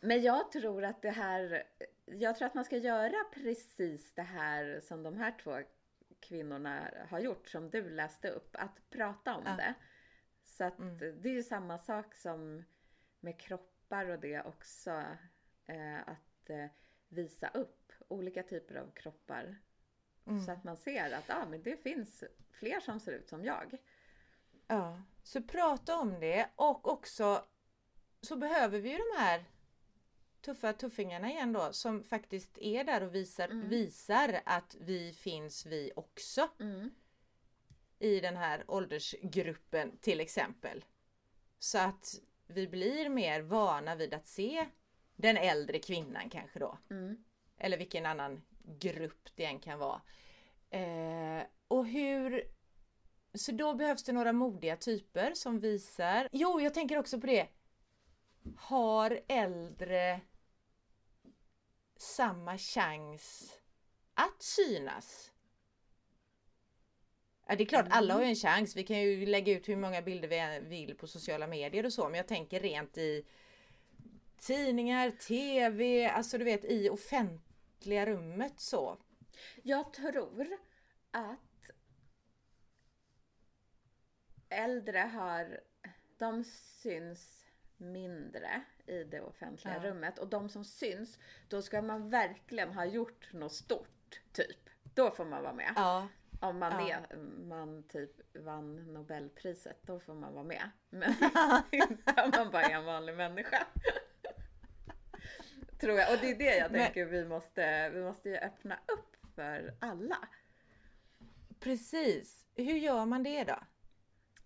Men 0.00 0.22
jag 0.22 0.52
tror 0.52 0.84
att 0.84 1.02
det 1.02 1.10
här, 1.10 1.64
jag 2.04 2.36
tror 2.36 2.46
att 2.46 2.54
man 2.54 2.64
ska 2.64 2.76
göra 2.76 3.24
precis 3.34 4.14
det 4.14 4.22
här 4.22 4.80
som 4.80 5.02
de 5.02 5.16
här 5.16 5.34
två 5.42 5.58
kvinnorna 6.20 6.90
har 7.08 7.20
gjort, 7.20 7.48
som 7.48 7.70
du 7.70 7.90
läste 7.90 8.30
upp, 8.30 8.56
att 8.58 8.90
prata 8.90 9.34
om 9.34 9.42
Ja. 9.46 9.56
det. 9.56 9.74
Så 10.44 10.64
att 10.64 10.78
Mm. 10.78 10.98
det 11.22 11.28
är 11.28 11.32
ju 11.34 11.42
samma 11.42 11.78
sak 11.78 12.14
som 12.14 12.64
med 13.20 13.40
kroppar 13.40 14.06
och 14.06 14.20
det 14.20 14.42
också, 14.42 14.90
eh, 15.66 16.00
att 16.00 16.50
eh, 16.50 16.66
visa 17.08 17.48
upp 17.48 17.92
olika 18.08 18.42
typer 18.42 18.74
av 18.74 18.90
kroppar. 18.90 19.58
Mm. 20.26 20.40
Så 20.44 20.52
att 20.52 20.64
man 20.64 20.76
ser 20.76 21.12
att 21.12 21.30
ah, 21.30 21.46
men 21.46 21.62
det 21.62 21.76
finns 21.76 22.24
fler 22.50 22.80
som 22.80 23.00
ser 23.00 23.12
ut 23.12 23.28
som 23.28 23.44
jag. 23.44 23.76
Ja, 24.66 25.02
så 25.22 25.42
prata 25.42 25.98
om 25.98 26.20
det 26.20 26.50
och 26.56 26.88
också 26.88 27.44
så 28.20 28.36
behöver 28.36 28.80
vi 28.80 28.90
ju 28.90 28.96
de 28.96 29.18
här 29.18 29.44
tuffa 30.40 30.72
tuffingarna 30.72 31.30
igen 31.30 31.52
då 31.52 31.72
som 31.72 32.04
faktiskt 32.04 32.58
är 32.58 32.84
där 32.84 33.02
och 33.02 33.14
visar, 33.14 33.48
Mm. 33.48 33.68
visar 33.68 34.40
att 34.44 34.76
vi 34.80 35.12
finns 35.12 35.66
vi 35.66 35.92
också 35.96 36.48
Mm. 36.60 36.90
i 37.98 38.20
den 38.20 38.36
här 38.36 38.64
åldersgruppen 38.68 39.96
till 40.00 40.20
exempel. 40.20 40.84
Så 41.58 41.78
att 41.78 42.14
vi 42.50 42.68
blir 42.68 43.08
mer 43.08 43.40
vana 43.40 43.94
vid 43.94 44.14
att 44.14 44.26
se 44.26 44.66
den 45.16 45.36
äldre 45.36 45.78
kvinnan 45.78 46.30
kanske 46.30 46.58
då. 46.58 46.78
Mm. 46.90 47.24
Eller 47.58 47.78
vilken 47.78 48.06
annan 48.06 48.42
grupp 48.78 49.28
det 49.34 49.44
än 49.44 49.58
kan 49.58 49.78
vara. 49.78 50.00
Eh, 50.70 51.42
och 51.68 51.86
hur... 51.86 52.44
Så 53.34 53.52
då 53.52 53.74
behövs 53.74 54.04
det 54.04 54.12
några 54.12 54.32
modiga 54.32 54.76
typer 54.76 55.34
som 55.34 55.60
visar... 55.60 56.28
Jo, 56.32 56.60
jag 56.60 56.74
tänker 56.74 56.98
också 56.98 57.20
på 57.20 57.26
det. 57.26 57.48
Har 58.56 59.20
äldre 59.28 60.20
samma 61.96 62.58
chans 62.58 63.52
att 64.14 64.42
synas? 64.42 65.32
Ja, 67.50 67.56
det 67.56 67.64
är 67.64 67.66
klart, 67.66 67.86
alla 67.90 68.14
har 68.14 68.22
ju 68.22 68.28
en 68.28 68.34
chans. 68.36 68.76
Vi 68.76 68.84
kan 68.84 69.00
ju 69.00 69.26
lägga 69.26 69.52
ut 69.52 69.68
hur 69.68 69.76
många 69.76 70.02
bilder 70.02 70.28
vi 70.28 70.38
än 70.38 70.68
vill 70.68 70.94
på 70.96 71.06
sociala 71.06 71.46
medier 71.46 71.86
och 71.86 71.92
så. 71.92 72.08
Men 72.08 72.14
jag 72.14 72.28
tänker 72.28 72.60
rent 72.60 72.98
i 72.98 73.26
tidningar, 74.38 75.10
TV, 75.10 76.06
alltså 76.06 76.38
du 76.38 76.44
vet 76.44 76.64
i 76.64 76.88
offentliga 76.90 78.06
rummet 78.06 78.60
så. 78.60 78.98
Jag 79.62 79.92
tror 79.92 80.46
att 81.10 81.70
äldre 84.48 84.98
har, 84.98 85.60
de 86.18 86.44
syns 86.82 87.46
mindre 87.76 88.62
i 88.86 89.04
det 89.04 89.20
offentliga 89.20 89.74
Ja. 89.74 89.90
rummet 89.90 90.18
och 90.18 90.28
de 90.28 90.48
som 90.48 90.64
syns, 90.64 91.18
då 91.48 91.62
ska 91.62 91.82
man 91.82 92.10
verkligen 92.10 92.72
ha 92.72 92.84
gjort 92.84 93.32
något 93.32 93.54
stort, 93.54 94.20
typ. 94.32 94.70
Då 94.94 95.10
får 95.10 95.24
man 95.24 95.42
vara 95.42 95.54
med. 95.54 95.72
Ja. 95.76 96.08
Om 96.42 96.58
man, 96.58 96.86
Ja. 96.88 96.96
är, 97.10 97.16
man 97.48 97.82
typ 97.88 98.36
vann 98.36 98.92
Nobelpriset, 98.92 99.78
då 99.82 100.00
får 100.00 100.14
man 100.14 100.34
vara 100.34 100.44
med. 100.44 100.70
Men 100.90 101.10
inte 101.72 102.22
om 102.24 102.30
man 102.36 102.50
bara 102.50 102.62
är 102.62 102.70
en 102.74 102.84
vanlig 102.84 103.16
människa. 103.16 103.66
Tror 105.80 105.98
jag. 105.98 106.12
Och 106.14 106.18
det 106.20 106.30
är 106.30 106.38
det 106.38 106.56
jag 106.56 106.72
Men- 106.72 106.80
tänker 106.84 107.04
vi 107.04 107.24
måste, 107.26 107.88
vi 107.90 108.02
måste 108.02 108.28
ju 108.28 108.36
öppna 108.36 108.74
upp 108.74 109.16
för 109.34 109.74
alla. 109.80 110.28
Precis. 111.60 112.46
Hur 112.54 112.78
gör 112.78 113.04
man 113.06 113.22
det 113.22 113.44
då? 113.44 113.56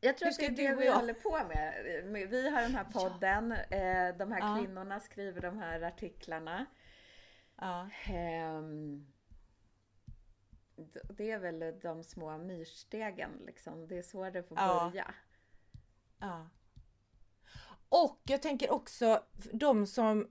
Jag 0.00 0.18
tror 0.18 0.28
att 0.28 0.38
det 0.38 0.46
är 0.46 0.50
det 0.50 0.74
vi 0.74 0.86
jag- 0.86 0.94
håller 0.94 1.14
på 1.14 1.40
med. 1.48 2.28
Vi 2.30 2.50
har 2.50 2.60
den 2.62 2.74
här 2.74 2.84
podden, 2.84 3.52
eh, 3.52 4.16
de 4.16 4.32
här 4.32 4.40
Ja. 4.40 4.56
kvinnorna 4.58 5.00
skriver 5.00 5.40
de 5.40 5.58
här 5.58 5.80
artiklarna. 5.82 6.66
Ja. 7.60 7.88
D- 8.08 9.04
Det 11.08 11.30
är 11.30 11.38
väl 11.38 11.80
de 11.82 12.02
små 12.04 12.38
myrstegen 12.38 13.30
liksom. 13.46 13.86
Det 13.88 13.98
är 13.98 14.02
så 14.02 14.30
det 14.30 14.42
får 14.42 14.58
Ja. 14.58 14.90
börja. 14.90 15.14
Ja. 16.18 16.48
Och 17.88 18.20
jag 18.24 18.42
tänker 18.42 18.70
också 18.70 19.24
de 19.52 19.86
som 19.86 20.30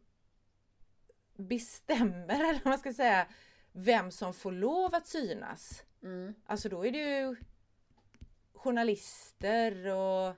bestämmer, 1.36 2.36
eller 2.50 2.54
vad 2.54 2.66
man 2.66 2.80
ska 2.80 2.94
säga, 2.94 3.28
vem 3.72 4.12
som 4.12 4.34
får 4.34 4.52
lov 4.52 4.96
att 4.96 5.08
synas. 5.08 5.84
Mm. 6.04 6.34
Alltså 6.46 6.70
då 6.70 6.86
är 6.86 6.92
det 6.92 6.98
ju 7.20 7.36
journalister 8.54 9.88
och 9.88 10.36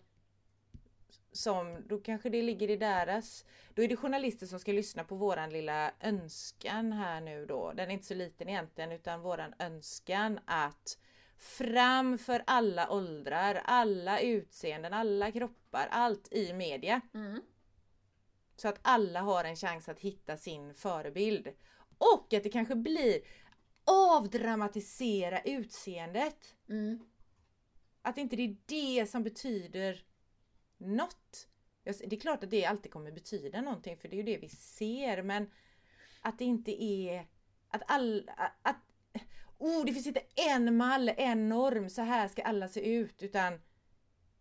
som, 1.36 1.88
då 1.88 1.98
kanske 1.98 2.30
det 2.30 2.42
ligger 2.42 2.70
i 2.70 2.78
deras, 2.78 3.46
då 3.74 3.84
är 3.84 3.88
det 3.88 3.96
journalister 3.96 4.46
som 4.46 4.60
ska 4.60 4.72
lyssna 4.72 5.04
på 5.04 5.16
våran 5.16 5.50
lilla 5.50 5.92
önskan 6.02 6.92
här 6.92 7.22
nu 7.22 7.46
då. 7.46 7.74
Den 7.74 7.90
är 7.90 7.94
inte 7.94 8.06
så 8.06 8.14
liten 8.14 8.50
egentligen 8.50 8.92
utan 8.92 9.22
våran 9.22 9.54
önskan 9.60 10.40
att 10.46 10.98
fram 11.38 12.18
för 12.18 12.44
alla 12.48 12.90
åldrar, 12.90 13.62
alla 13.66 14.20
utseenden, 14.20 14.94
alla 14.94 15.32
kroppar, 15.32 15.88
allt 15.92 16.34
i 16.34 16.54
media. 16.54 17.02
Mm. 17.14 17.42
Så 18.56 18.68
att 18.68 18.80
alla 18.82 19.22
har 19.22 19.44
en 19.44 19.56
chans 19.56 19.90
att 19.90 20.00
hitta 20.00 20.38
sin 20.38 20.74
förebild. 20.74 21.48
Och 21.98 22.34
att 22.34 22.44
det 22.44 22.50
kanske 22.50 22.76
blir 22.76 23.22
avdramatisera 23.86 25.42
utseendet. 25.42 26.56
Mm. 26.70 27.00
Att 28.02 28.18
inte 28.18 28.36
det 28.36 28.44
är 28.44 28.58
det 28.66 29.10
som 29.10 29.24
betyder 29.24 30.04
något. 30.86 31.48
Det 31.84 32.16
är 32.16 32.20
klart 32.20 32.44
att 32.44 32.50
det 32.50 32.66
alltid 32.66 32.92
kommer 32.92 33.12
betyda 33.12 33.62
någonting 33.62 33.98
för 33.98 34.08
det 34.08 34.16
är 34.16 34.18
ju 34.18 34.24
det 34.24 34.38
vi 34.38 34.50
ser 34.50 35.24
men 35.24 35.52
att 36.22 36.40
det 36.40 36.46
inte 36.46 36.84
är 36.84 37.28
att 37.68 37.84
alla, 37.88 38.52
att 38.62 38.82
oh 39.58 39.86
det 39.86 39.94
finns 39.94 40.08
inte 40.08 40.24
en 40.36 40.78
mall, 40.78 41.12
en 41.18 41.50
norm, 41.50 41.90
så 41.90 42.02
här 42.02 42.28
ska 42.28 42.42
alla 42.42 42.68
se 42.68 42.96
ut 42.96 43.24
utan 43.24 43.62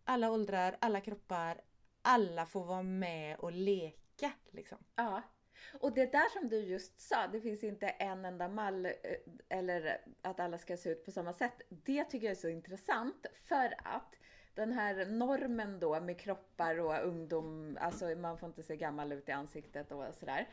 alla 0.05 0.31
åldrar, 0.31 0.77
alla 0.81 1.01
kroppar, 1.01 1.61
alla 2.03 2.47
får 2.47 2.65
vara 2.65 2.83
med 2.83 3.37
och 3.37 3.53
leka 3.53 4.33
liksom. 4.51 4.79
Ja. 4.97 5.23
Och 5.81 5.95
det 5.95 6.13
där 6.13 6.41
som 6.41 6.49
du 6.49 6.57
just 6.61 7.01
sa, 7.01 7.27
det 7.27 7.41
finns 7.41 7.65
inte 7.65 7.89
en 7.89 8.25
enda 8.25 8.49
mall 8.49 8.87
eh, 8.87 8.93
eller 9.49 10.01
att 10.23 10.41
alla 10.41 10.59
ska 10.59 10.77
se 10.77 10.91
ut 10.91 11.05
på 11.05 11.11
samma 11.11 11.33
sätt. 11.33 11.63
Det 11.69 12.05
tycker 12.05 12.27
jag 12.27 12.37
är 12.37 12.41
så 12.41 12.49
intressant 12.49 13.27
för 13.45 13.75
att 13.85 14.15
den 14.55 14.73
här 14.73 15.07
normen 15.07 15.81
då 15.81 16.01
med 16.01 16.21
kroppar 16.21 16.81
och 16.81 17.07
ungdom, 17.07 17.79
alltså 17.81 18.07
man 18.07 18.39
får 18.39 18.49
inte 18.49 18.63
se 18.63 18.77
gammal 18.77 19.13
ut 19.13 19.29
i 19.29 19.33
ansiktet 19.33 19.93
och 19.93 20.15
sådär. 20.15 20.49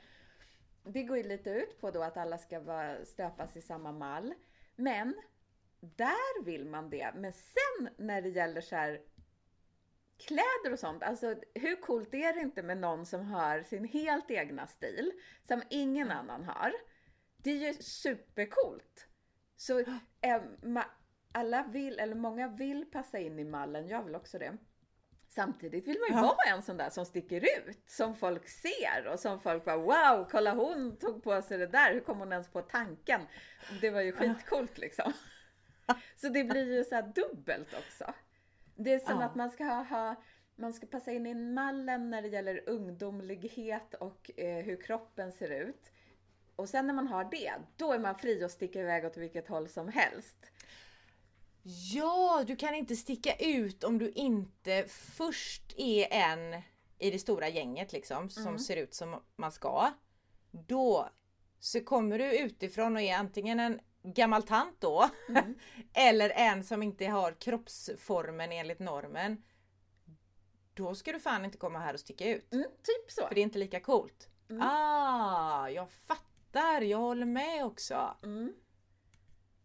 Det 0.84 1.04
går 1.04 1.18
ju 1.18 1.24
lite 1.24 1.50
ut 1.50 1.82
på 1.82 1.92
då 1.92 2.04
att 2.04 2.18
alla 2.18 2.38
ska 2.38 2.60
vara, 2.60 3.06
stöpas 3.06 3.58
i 3.58 3.62
samma 3.62 3.92
mall. 3.92 4.34
Men 4.76 5.22
där 5.80 6.44
vill 6.44 6.66
man 6.66 6.90
det. 6.90 7.12
Men 7.16 7.34
sen 7.34 7.90
när 7.98 8.22
det 8.22 8.30
gäller 8.30 8.62
så 8.62 8.76
här 8.76 9.02
kläder 10.18 10.74
och 10.74 10.80
sånt, 10.80 11.04
alltså 11.04 11.36
hur 11.54 11.76
coolt 11.76 12.14
är 12.14 12.34
det 12.34 12.40
inte 12.40 12.64
med 12.64 12.78
någon 12.78 13.06
som 13.06 13.26
har 13.26 13.64
sin 13.64 13.86
helt 13.86 14.32
egna 14.32 14.68
stil 14.68 15.12
som 15.48 15.64
ingen 15.70 16.12
annan 16.12 16.44
har? 16.44 16.74
Det 17.38 17.52
är 17.52 17.68
ju 17.68 17.74
supercoolt. 17.74 19.08
Så 19.58 19.82
ma- 20.62 20.86
alla 21.32 21.64
vill, 21.64 22.00
eller 22.00 22.16
många 22.16 22.48
vill 22.48 22.86
passa 22.86 23.20
in 23.20 23.40
i 23.40 23.44
mallen, 23.44 23.88
jag 23.88 24.04
vill 24.04 24.16
också 24.16 24.40
det. 24.40 24.58
Samtidigt 25.30 25.88
vill 25.88 25.98
man 26.00 26.10
ju 26.10 26.16
Ja. 26.16 26.22
vara 26.22 26.56
en 26.56 26.62
sån 26.62 26.78
där 26.78 26.90
som 26.90 27.06
sticker 27.06 27.42
ut, 27.68 27.84
som 27.90 28.16
folk 28.16 28.48
ser 28.50 29.08
och 29.14 29.20
som 29.20 29.40
folk 29.40 29.66
bara 29.66 29.78
wow, 29.78 30.28
kolla 30.32 30.54
hon 30.54 30.98
tog 30.98 31.24
på 31.24 31.42
sig 31.42 31.58
det 31.58 31.68
där, 31.68 31.94
hur 31.94 32.00
kom 32.00 32.20
hon 32.20 32.32
ens 32.32 32.48
på 32.50 32.62
tanken? 32.62 33.22
Det 33.82 33.90
var 33.90 34.02
ju 34.02 34.12
skitcoolt 34.12 34.78
liksom. 34.78 35.14
Så 36.16 36.30
det 36.30 36.44
blir 36.44 36.74
ju 36.78 36.84
så 36.84 36.96
här 36.96 37.12
dubbelt 37.16 37.74
också. 37.74 38.14
Det 38.76 38.94
är 38.94 39.00
som 39.00 39.20
Ja. 39.20 39.26
att 39.26 39.36
man 39.36 39.52
ska 39.52 39.64
ha, 39.64 39.84
ha 39.84 40.16
man 40.56 40.74
ska 40.74 40.88
passa 40.88 41.12
in 41.12 41.26
i 41.28 41.34
mallen 41.34 42.10
när 42.10 42.22
det 42.22 42.28
gäller 42.28 42.70
ungdomlighet 42.70 43.94
och 43.94 44.32
eh, 44.38 44.64
hur 44.66 44.82
kroppen 44.82 45.32
ser 45.32 45.50
ut. 45.50 45.92
Och 46.56 46.70
sen 46.70 46.88
när 46.88 46.94
man 46.94 47.08
har 47.08 47.24
det, 47.32 47.52
då 47.78 47.92
är 47.94 48.00
man 48.00 48.16
fri 48.16 48.44
att 48.44 48.52
sticka 48.52 48.80
iväg 48.80 49.06
åt 49.06 49.18
vilket 49.18 49.48
håll 49.48 49.68
som 49.70 49.88
helst. 49.88 50.52
Ja, 51.64 52.44
du 52.48 52.56
kan 52.56 52.76
inte 52.76 52.96
sticka 52.96 53.36
ut 53.36 53.84
om 53.84 53.98
du 53.98 54.10
inte 54.12 54.86
först 54.88 55.74
är 55.78 56.08
en 56.14 56.62
i 57.00 57.12
det 57.12 57.20
stora 57.20 57.50
gänget 57.50 57.94
liksom 57.94 58.30
som 58.30 58.48
Mm. 58.48 58.60
ser 58.60 58.76
ut 58.78 58.94
som 58.94 59.24
man 59.36 59.52
ska. 59.52 59.92
Då 60.52 61.10
så 61.60 61.80
kommer 61.84 62.20
du 62.20 62.40
utifrån 62.40 62.96
och 62.96 63.02
är 63.02 63.16
antingen 63.16 63.60
en 63.60 63.80
gammal 64.04 64.44
tant 64.44 64.82
då 64.82 65.10
Mm. 65.30 65.56
eller 65.94 66.30
en 66.30 66.64
som 66.64 66.84
inte 66.84 67.06
har 67.06 67.32
kroppsformen 67.32 68.52
enligt 68.52 68.80
normen. 68.80 69.44
Då 70.74 70.96
ska 70.96 71.12
du 71.12 71.20
fan 71.20 71.46
inte 71.46 71.58
komma 71.58 71.80
här 71.80 71.94
och 71.94 72.00
sticka 72.00 72.30
ut. 72.30 72.54
Mm, 72.54 72.66
typ 72.84 73.12
så. 73.12 73.28
För 73.28 73.36
det 73.36 73.42
är 73.42 73.44
inte 73.44 73.60
lika 73.60 73.80
coolt. 73.80 74.30
Mm. 74.50 74.62
Ah, 74.68 75.70
jag 75.70 75.90
fattar, 75.92 76.82
jag 76.82 76.98
håller 76.98 77.26
med 77.26 77.66
också. 77.66 78.16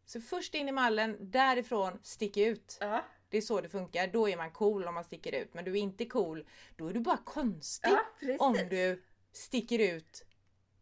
Så 0.06 0.20
först 0.20 0.54
in 0.54 0.68
i 0.68 0.72
mallen, 0.72 1.16
därifrån 1.20 1.98
stick 2.02 2.36
ut. 2.36 2.78
Ja, 2.80 3.04
Det 3.28 3.36
är 3.36 3.40
så 3.40 3.60
det 3.60 3.68
funkar. 3.68 4.06
Då 4.06 4.28
är 4.28 4.36
man 4.36 4.50
cool 4.50 4.84
om 4.88 4.94
man 4.94 5.04
sticker 5.04 5.34
ut. 5.34 5.54
Men 5.54 5.64
du 5.64 5.70
är 5.72 5.76
inte 5.80 6.06
cool, 6.06 6.46
då 6.76 6.88
är 6.88 6.92
du 6.94 7.00
bara 7.00 7.16
konstig. 7.24 7.90
ja 7.90 8.00
precis. 8.20 8.40
om 8.40 8.52
du 8.70 9.02
sticker 9.32 9.78
ut 9.94 10.26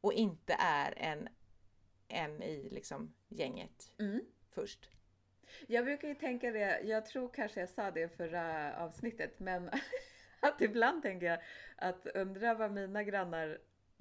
och 0.01 0.13
inte 0.13 0.57
är 0.59 0.95
en, 0.99 1.29
en 2.09 2.43
i 2.43 2.69
liksom 2.71 3.15
gänget 3.29 3.93
Mm. 3.99 4.21
först. 4.51 4.91
Jag 5.67 5.85
brukar 5.85 6.09
ju 6.09 6.15
tänka 6.15 6.51
det, 6.51 6.81
jag 6.81 7.07
tror 7.07 7.29
kanske 7.35 7.61
jag 7.61 7.69
sa 7.69 7.91
det 7.91 8.01
i 8.01 8.09
förra 8.09 8.77
avsnittet, 8.77 9.41
men 9.41 9.71
att 10.41 10.61
ibland 10.61 11.03
tänker 11.03 11.27
jag 11.27 11.39
att 11.77 12.07
undra 12.07 12.55
vad 12.55 12.73
mina 12.73 13.03
grannar 13.03 13.59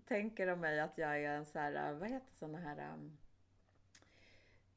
tänker 0.07 0.47
om 0.47 0.59
mig 0.59 0.79
att 0.79 0.97
jag 0.97 1.23
är 1.23 1.29
en 1.29 1.45
så 1.45 1.59
här, 1.59 1.93
vad 1.93 2.09
heter 2.09 2.33
såna 2.35 2.57
här, 2.59 2.93
um, 2.93 3.17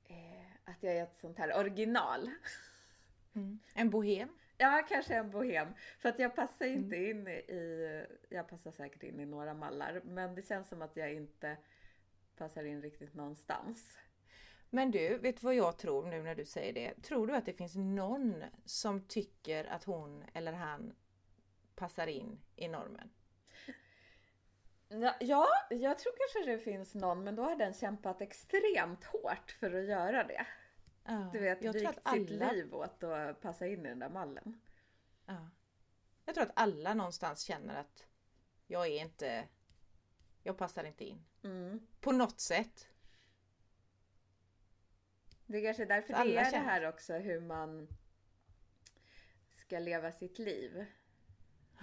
eh, 0.04 0.35
att 0.66 0.82
jag 0.82 0.96
är 0.96 1.02
ett 1.02 1.18
sånt 1.20 1.38
här 1.38 1.58
original. 1.58 2.30
En 3.74 3.90
bohem. 3.90 4.28
Ja, 4.58 4.86
kanske 4.88 5.14
en 5.14 5.30
bohem. 5.30 5.68
För 5.98 6.08
att 6.08 6.18
jag 6.18 6.36
passar 6.36 6.66
inte 6.66 6.96
in 6.96 7.28
i, 7.28 8.06
jag 8.28 8.48
passar 8.48 8.70
säkert 8.70 9.02
in 9.02 9.20
i 9.20 9.26
några 9.26 9.54
mallar, 9.54 10.00
men 10.04 10.34
det 10.34 10.42
känns 10.42 10.68
som 10.68 10.82
att 10.82 10.96
jag 10.96 11.12
inte 11.12 11.56
passar 12.36 12.64
in 12.64 12.82
riktigt 12.82 13.14
någonstans. 13.14 13.98
Men 14.70 14.90
du, 14.90 15.18
vet 15.18 15.40
du 15.40 15.44
vad 15.44 15.54
jag 15.54 15.78
tror 15.78 16.06
nu 16.06 16.22
när 16.22 16.34
du 16.34 16.44
säger 16.44 16.72
det? 16.72 17.02
Tror 17.02 17.26
du 17.26 17.34
att 17.34 17.46
det 17.46 17.52
finns 17.52 17.76
någon 17.76 18.44
som 18.64 19.06
tycker 19.06 19.64
att 19.64 19.84
hon 19.84 20.24
eller 20.34 20.52
han 20.52 20.94
passar 21.74 22.06
in 22.06 22.40
i 22.56 22.68
normen? 22.68 23.10
Ja, 24.88 25.14
ja, 25.20 25.46
jag 25.70 25.98
tror 25.98 26.12
kanske 26.16 26.52
det 26.52 26.58
finns 26.58 26.94
någon, 26.94 27.24
men 27.24 27.36
då 27.36 27.42
har 27.42 27.56
den 27.56 27.74
kämpat 27.74 28.20
extremt 28.20 29.04
hårt 29.04 29.50
för 29.50 29.74
att 29.74 29.84
göra 29.84 30.24
det. 30.24 30.46
Ja, 31.04 31.30
Du 31.32 31.38
vet, 31.38 31.62
jag 31.64 31.72
tror 31.72 31.88
vikt 31.88 31.94
sitt 31.94 32.40
alla, 32.40 32.52
liv 32.52 32.74
åt 32.74 33.02
att 33.02 33.40
passa 33.40 33.66
in 33.66 33.86
i 33.86 33.88
den 33.88 33.98
där 33.98 34.08
mallen. 34.08 34.60
ja. 35.26 35.50
Jag 36.24 36.34
tror 36.34 36.44
att 36.44 36.52
alla 36.56 36.94
någonstans 36.94 37.40
känner 37.40 37.80
att 37.80 38.06
jag 38.66 38.86
är 38.86 39.00
inte, 39.00 39.48
jag 40.42 40.58
passar 40.58 40.84
inte 40.84 41.04
in. 41.04 41.24
Mm. 41.44 41.86
På 42.00 42.12
något 42.12 42.40
sätt. 42.40 42.88
Det 45.46 45.58
är 45.58 45.64
kanske 45.64 45.82
är 45.82 45.86
därför 45.86 46.12
det 46.12 46.18
är 46.18 46.44
det 46.44 46.50
känner. 46.50 46.64
här 46.64 46.88
också 46.88 47.14
hur 47.14 47.40
man 47.40 47.88
ska 49.56 49.78
leva 49.78 50.12
sitt 50.12 50.38
liv. 50.38 50.86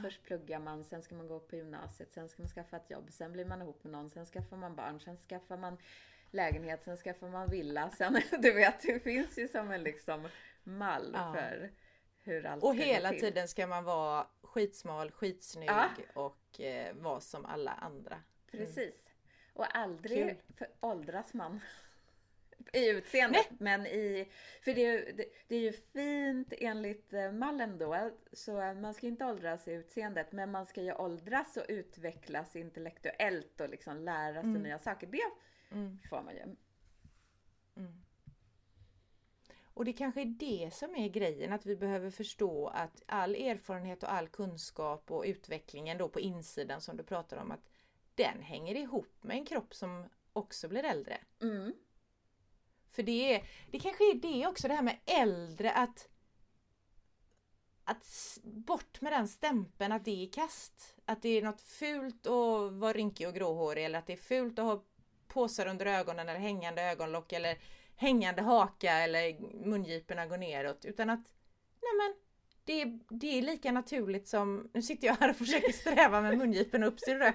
Först 0.02 0.24
pluggar 0.24 0.60
man, 0.60 0.84
sen 0.84 1.02
ska 1.02 1.16
man 1.16 1.28
gå 1.28 1.40
på 1.40 1.56
gymnasiet, 1.56 2.14
sen 2.14 2.30
ska 2.30 2.42
man 2.42 2.50
skaffa 2.50 2.78
ett 2.78 2.90
jobb, 2.90 3.12
sen 3.12 3.32
blir 3.32 3.46
man 3.46 3.62
ihop 3.62 3.84
med 3.84 3.92
någon, 3.92 4.10
sen 4.10 4.26
skaffar 4.26 4.58
man 4.58 4.76
barn, 4.76 5.00
sen 5.00 5.18
skaffar 5.18 5.58
man 5.58 5.78
lägenhet, 6.32 6.84
sen 6.84 6.98
skaffar 6.98 7.30
man 7.30 7.50
villa, 7.50 7.90
sen 7.90 8.14
du 8.40 8.52
vet, 8.54 8.82
det 8.82 9.00
finns 9.00 9.38
ju 9.38 9.48
som 9.48 9.72
en 9.72 9.84
liksom 9.84 10.28
mall 10.64 11.12
Ja. 11.14 11.34
för 11.34 11.72
hur 12.24 12.46
allt 12.46 12.64
Och 12.64 12.76
hela 12.76 13.10
till. 13.10 13.20
tiden 13.20 13.48
ska 13.48 13.68
man 13.68 13.84
vara 13.84 14.28
skitsmal, 14.42 15.12
skitsnygg 15.12 15.70
Ja. 15.70 15.90
och 16.14 16.60
eh, 16.60 16.96
vara 16.96 17.20
som 17.20 17.46
alla 17.46 17.72
andra. 17.72 18.22
Precis. 18.52 19.10
Och 19.54 19.78
aldrig 19.78 20.42
för 20.58 20.68
åldras 20.80 21.34
man. 21.34 21.60
I 22.74 22.90
utseendet, 22.90 23.46
Nej. 23.50 23.58
men 23.60 23.86
i... 23.86 24.30
För 24.62 24.74
det, 24.74 25.12
det, 25.12 25.26
det, 25.48 25.56
är 25.56 25.60
ju 25.60 25.72
fint 25.72 26.54
enligt 26.58 27.14
eh, 27.14 27.32
mallen 27.32 27.78
då, 27.78 28.12
så 28.34 28.52
man 28.54 28.94
ska 28.94 29.08
inte 29.08 29.26
åldras 29.26 29.68
i 29.68 29.72
utseendet, 29.72 30.32
men 30.32 30.52
man 30.52 30.66
ska 30.66 30.82
ju 30.82 30.94
åldras 30.94 31.58
och 31.58 31.66
utvecklas 31.68 32.56
intellektuellt 32.56 33.62
och 33.62 33.70
liksom 33.70 33.98
lära 33.98 34.42
sig 34.42 34.50
mm. 34.50 34.64
nya 34.64 34.80
saker. 34.80 35.08
Det 35.08 35.32
mm. 35.76 36.00
får 36.10 36.24
man 36.24 36.34
ju. 36.34 36.42
Mm. 36.42 38.04
Och 39.74 39.86
det 39.86 39.94
kanske 39.94 40.22
är 40.22 40.26
det 40.26 40.74
som 40.74 40.96
är 40.96 41.10
grejen, 41.10 41.54
att 41.54 41.66
vi 41.66 41.76
behöver 41.76 42.10
förstå 42.10 42.68
att 42.68 43.04
all 43.06 43.36
erfarenhet 43.36 44.04
och 44.04 44.14
all 44.14 44.28
kunskap 44.28 45.12
och 45.12 45.24
utvecklingen 45.28 45.98
då 45.98 46.10
på 46.10 46.20
insidan 46.20 46.82
som 46.82 46.98
du 46.98 47.04
pratar 47.04 47.38
om, 47.38 47.52
att 47.52 47.70
den 48.16 48.42
hänger 48.42 48.76
ihop 48.76 49.24
med 49.24 49.38
en 49.38 49.46
kropp 49.46 49.76
som 49.76 50.10
också 50.34 50.68
blir 50.68 50.84
äldre. 50.84 51.18
Mm. 51.42 51.74
För 52.94 53.04
det, 53.04 53.36
är, 53.36 53.44
det 53.72 53.80
kanske 53.80 54.04
är 54.04 54.16
det 54.16 54.48
också, 54.48 54.68
det 54.68 54.74
här 54.74 54.82
med 54.82 55.00
äldre, 55.06 55.72
att 55.72 56.08
att 57.86 58.38
bort 58.44 59.02
med 59.02 59.14
den 59.14 59.28
stämpeln 59.28 59.92
att 59.92 60.06
det 60.06 60.24
är 60.24 60.32
kast. 60.32 60.96
Att 61.06 61.22
det 61.22 61.30
är 61.30 61.42
något 61.42 61.62
fult 61.62 62.28
att 62.28 62.74
vara 62.74 62.94
rynkig 62.94 63.28
och 63.28 63.34
gråhårig 63.34 63.86
eller 63.86 64.00
att 64.00 64.08
det 64.08 64.14
är 64.14 64.18
fult 64.18 64.60
att 64.60 64.66
ha 64.66 64.84
påsar 65.28 65.68
under 65.68 65.86
ögonen 65.86 66.30
eller 66.30 66.40
hängande 66.40 66.82
ögonlock 66.82 67.34
eller 67.34 67.58
hängande 67.96 68.42
haka 68.42 68.92
eller 68.92 69.40
mungiporna 69.66 70.26
går 70.26 70.38
neråt. 70.38 70.86
Utan 70.86 71.10
att 71.10 71.34
nej 71.82 71.94
men, 71.98 72.14
det 72.66 72.82
är, 72.82 73.00
det 73.10 73.38
är 73.38 73.42
lika 73.42 73.72
naturligt 73.72 74.28
som, 74.28 74.70
nu 74.74 74.82
sitter 74.82 75.08
jag 75.08 75.16
här 75.16 75.30
och 75.30 75.36
försöker 75.36 75.72
sträva 75.72 76.22
med 76.22 76.38
mungiporna 76.38 76.86
upp, 76.86 77.00
ser 77.00 77.20
du 77.20 77.34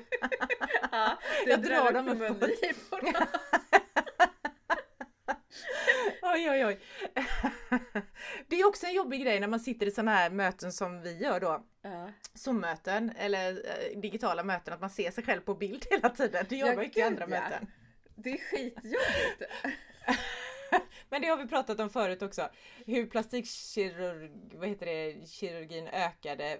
ja, 0.93 1.19
Jag 1.47 1.63
drar 1.63 1.93
dem 1.93 2.09
upp 2.09 2.19
mungiporna. 2.19 3.29
oj 6.23 6.51
oj 6.51 6.67
oj. 6.67 6.81
Det 8.49 8.61
är 8.61 8.67
också 8.67 8.87
en 8.87 8.95
jobbig 8.95 9.23
grej 9.23 9.41
när 9.41 9.49
man 9.49 9.61
sitter 9.61 9.87
i 9.87 9.91
sådana 9.91 10.11
här 10.11 10.31
möten 10.31 10.73
som 10.73 11.03
vi 11.03 11.17
gör 11.17 11.41
då. 11.41 11.65
Ja. 11.83 12.11
Zoom-möten 12.35 13.13
eller 13.17 13.51
eh, 13.51 14.01
digitala 14.01 14.43
möten, 14.43 14.75
att 14.75 14.81
man 14.81 14.91
ser 14.91 15.11
sig 15.11 15.25
själv 15.25 15.41
på 15.41 15.55
bild 15.55 15.87
hela 15.91 16.11
tiden. 16.11 16.47
Det 16.49 16.57
gör 16.57 16.75
man 16.75 16.85
inte 16.85 16.99
i 16.99 17.03
andra 17.03 17.23
ja. 17.23 17.29
möten. 17.29 17.67
Det 18.15 18.31
är 18.31 18.39
skitjobbigt. 18.39 19.53
Men 21.09 21.23
det 21.23 21.29
har 21.29 21.37
vi 21.37 21.49
pratat 21.49 21.81
om 21.81 21.91
förut 21.91 22.23
också. 22.23 22.49
Hur 22.87 23.07
plastikkirurg, 23.07 24.31
vad 24.55 24.69
heter 24.69 24.87
det, 24.87 25.29
kirurgin 25.29 25.89
ökade. 25.89 26.59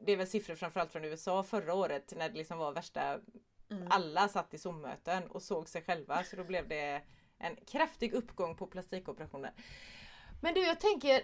Det 0.00 0.12
är 0.12 0.16
väl 0.16 0.26
siffror 0.26 0.54
framförallt 0.54 0.92
från 0.92 1.04
USA 1.04 1.42
förra 1.42 1.74
året 1.74 2.12
när 2.16 2.28
det 2.28 2.38
liksom 2.38 2.58
var 2.58 2.72
värsta 2.72 3.20
mm. 3.70 3.86
Alla 3.90 4.28
satt 4.28 4.54
i 4.54 4.58
Zoom-möten 4.58 5.26
och 5.26 5.42
såg 5.42 5.68
sig 5.68 5.82
själva 5.82 6.24
så 6.24 6.36
då 6.36 6.44
blev 6.44 6.68
det 6.68 7.02
en 7.38 7.56
kraftig 7.56 8.12
uppgång 8.12 8.56
på 8.56 8.66
plastikoperationer. 8.66 9.52
Men 10.40 10.54
du, 10.54 10.60
jag 10.60 10.80
tänker 10.80 11.20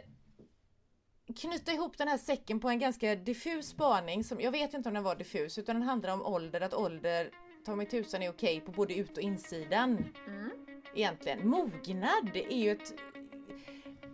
knyta 1.36 1.72
ihop 1.72 1.98
den 1.98 2.08
här 2.08 2.18
säcken 2.18 2.60
på 2.60 2.68
en 2.68 2.78
ganska 2.78 3.14
diffus 3.14 3.68
spaning 3.68 4.24
som 4.24 4.40
jag 4.40 4.52
vet 4.52 4.74
inte 4.74 4.88
om 4.88 4.94
den 4.94 5.02
var 5.02 5.16
diffus 5.16 5.58
utan 5.58 5.76
den 5.76 5.88
handlar 5.88 6.12
om 6.12 6.22
ålder, 6.22 6.60
att 6.60 6.74
ålder 6.74 7.30
ta 7.64 7.76
mig 7.76 7.86
tusan 7.86 8.22
är 8.22 8.30
okej 8.30 8.60
på 8.60 8.72
både 8.72 8.94
ut 8.94 9.16
och 9.16 9.22
insidan. 9.22 10.04
Mm. 10.26 10.50
Egentligen. 10.94 11.48
Mognad 11.48 12.36
är 12.36 12.56
ju 12.56 12.70
ett 12.70 12.94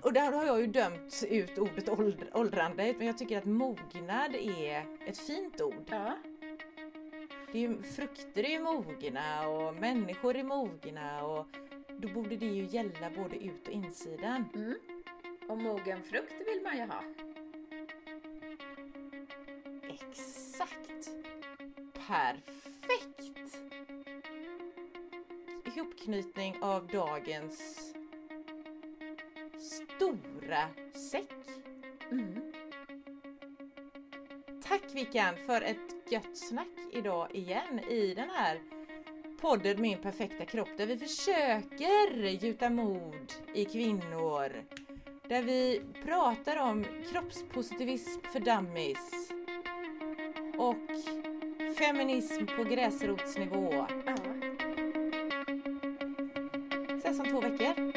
och 0.03 0.13
där 0.13 0.33
har 0.33 0.45
jag 0.45 0.61
ju 0.61 0.67
dömt 0.67 1.25
ut 1.29 1.59
ordet 1.59 1.89
åldrande 2.35 2.95
men 2.99 3.07
jag 3.07 3.19
tycker 3.19 3.39
att 3.39 3.45
mognad 3.45 4.35
är 4.35 4.87
ett 5.07 5.19
fint 5.19 5.61
ord. 5.61 5.89
Ja. 5.91 6.19
Det 7.53 7.59
är 7.59 7.69
ju, 7.69 7.83
frukter 7.83 8.45
är 8.45 8.51
ju 8.51 8.61
mogna 8.61 9.49
och 9.49 9.75
människor 9.75 10.37
är 10.37 10.45
mogna 10.45 11.25
och 11.25 11.47
då 12.01 12.09
borde 12.09 12.37
det 12.37 12.47
ju 12.47 12.65
gälla 12.65 13.11
både 13.17 13.37
ut 13.37 13.69
och 13.69 13.73
insidan. 13.73 14.45
Mm. 14.55 14.75
Och 15.49 15.59
mogen 15.59 16.03
frukt 16.03 16.35
vill 16.47 16.63
man 16.63 16.77
ju 16.77 16.83
ha. 16.83 17.03
Exakt! 19.89 21.11
Perfekt! 22.07 23.59
Ihopknytning 25.65 26.57
av 26.63 26.87
dagens 26.87 27.93
stora 29.59 30.69
säck. 31.11 31.33
Mm. 32.11 32.53
Tack 34.63 34.95
Vikan 34.95 35.37
för 35.47 35.63
ett 35.63 36.13
gött 36.13 36.37
snack 36.37 36.79
idag 36.93 37.35
igen 37.35 37.79
i 37.79 38.15
den 38.15 38.31
här 38.31 38.61
podden 39.41 39.81
Min 39.81 39.99
perfekta 39.99 40.45
kropp 40.45 40.69
där 40.77 40.87
vi 40.87 40.99
försöker 40.99 42.23
gjuta 42.45 42.71
mod 42.71 43.33
i 43.55 43.65
kvinnor. 43.65 44.65
Där 45.29 45.43
vi 45.43 45.83
pratar 46.05 46.57
om 46.57 46.85
kroppspositivism 47.13 48.21
för 48.33 48.41
dummies. 48.41 49.31
Och 50.59 50.77
feminism 51.79 52.47
på 52.57 52.65
gräsrotsnivå. 52.65 53.87
Ja. 54.07 54.15
Ses 56.99 57.21
om 57.21 57.27
två 57.27 57.41
veckor. 57.41 57.90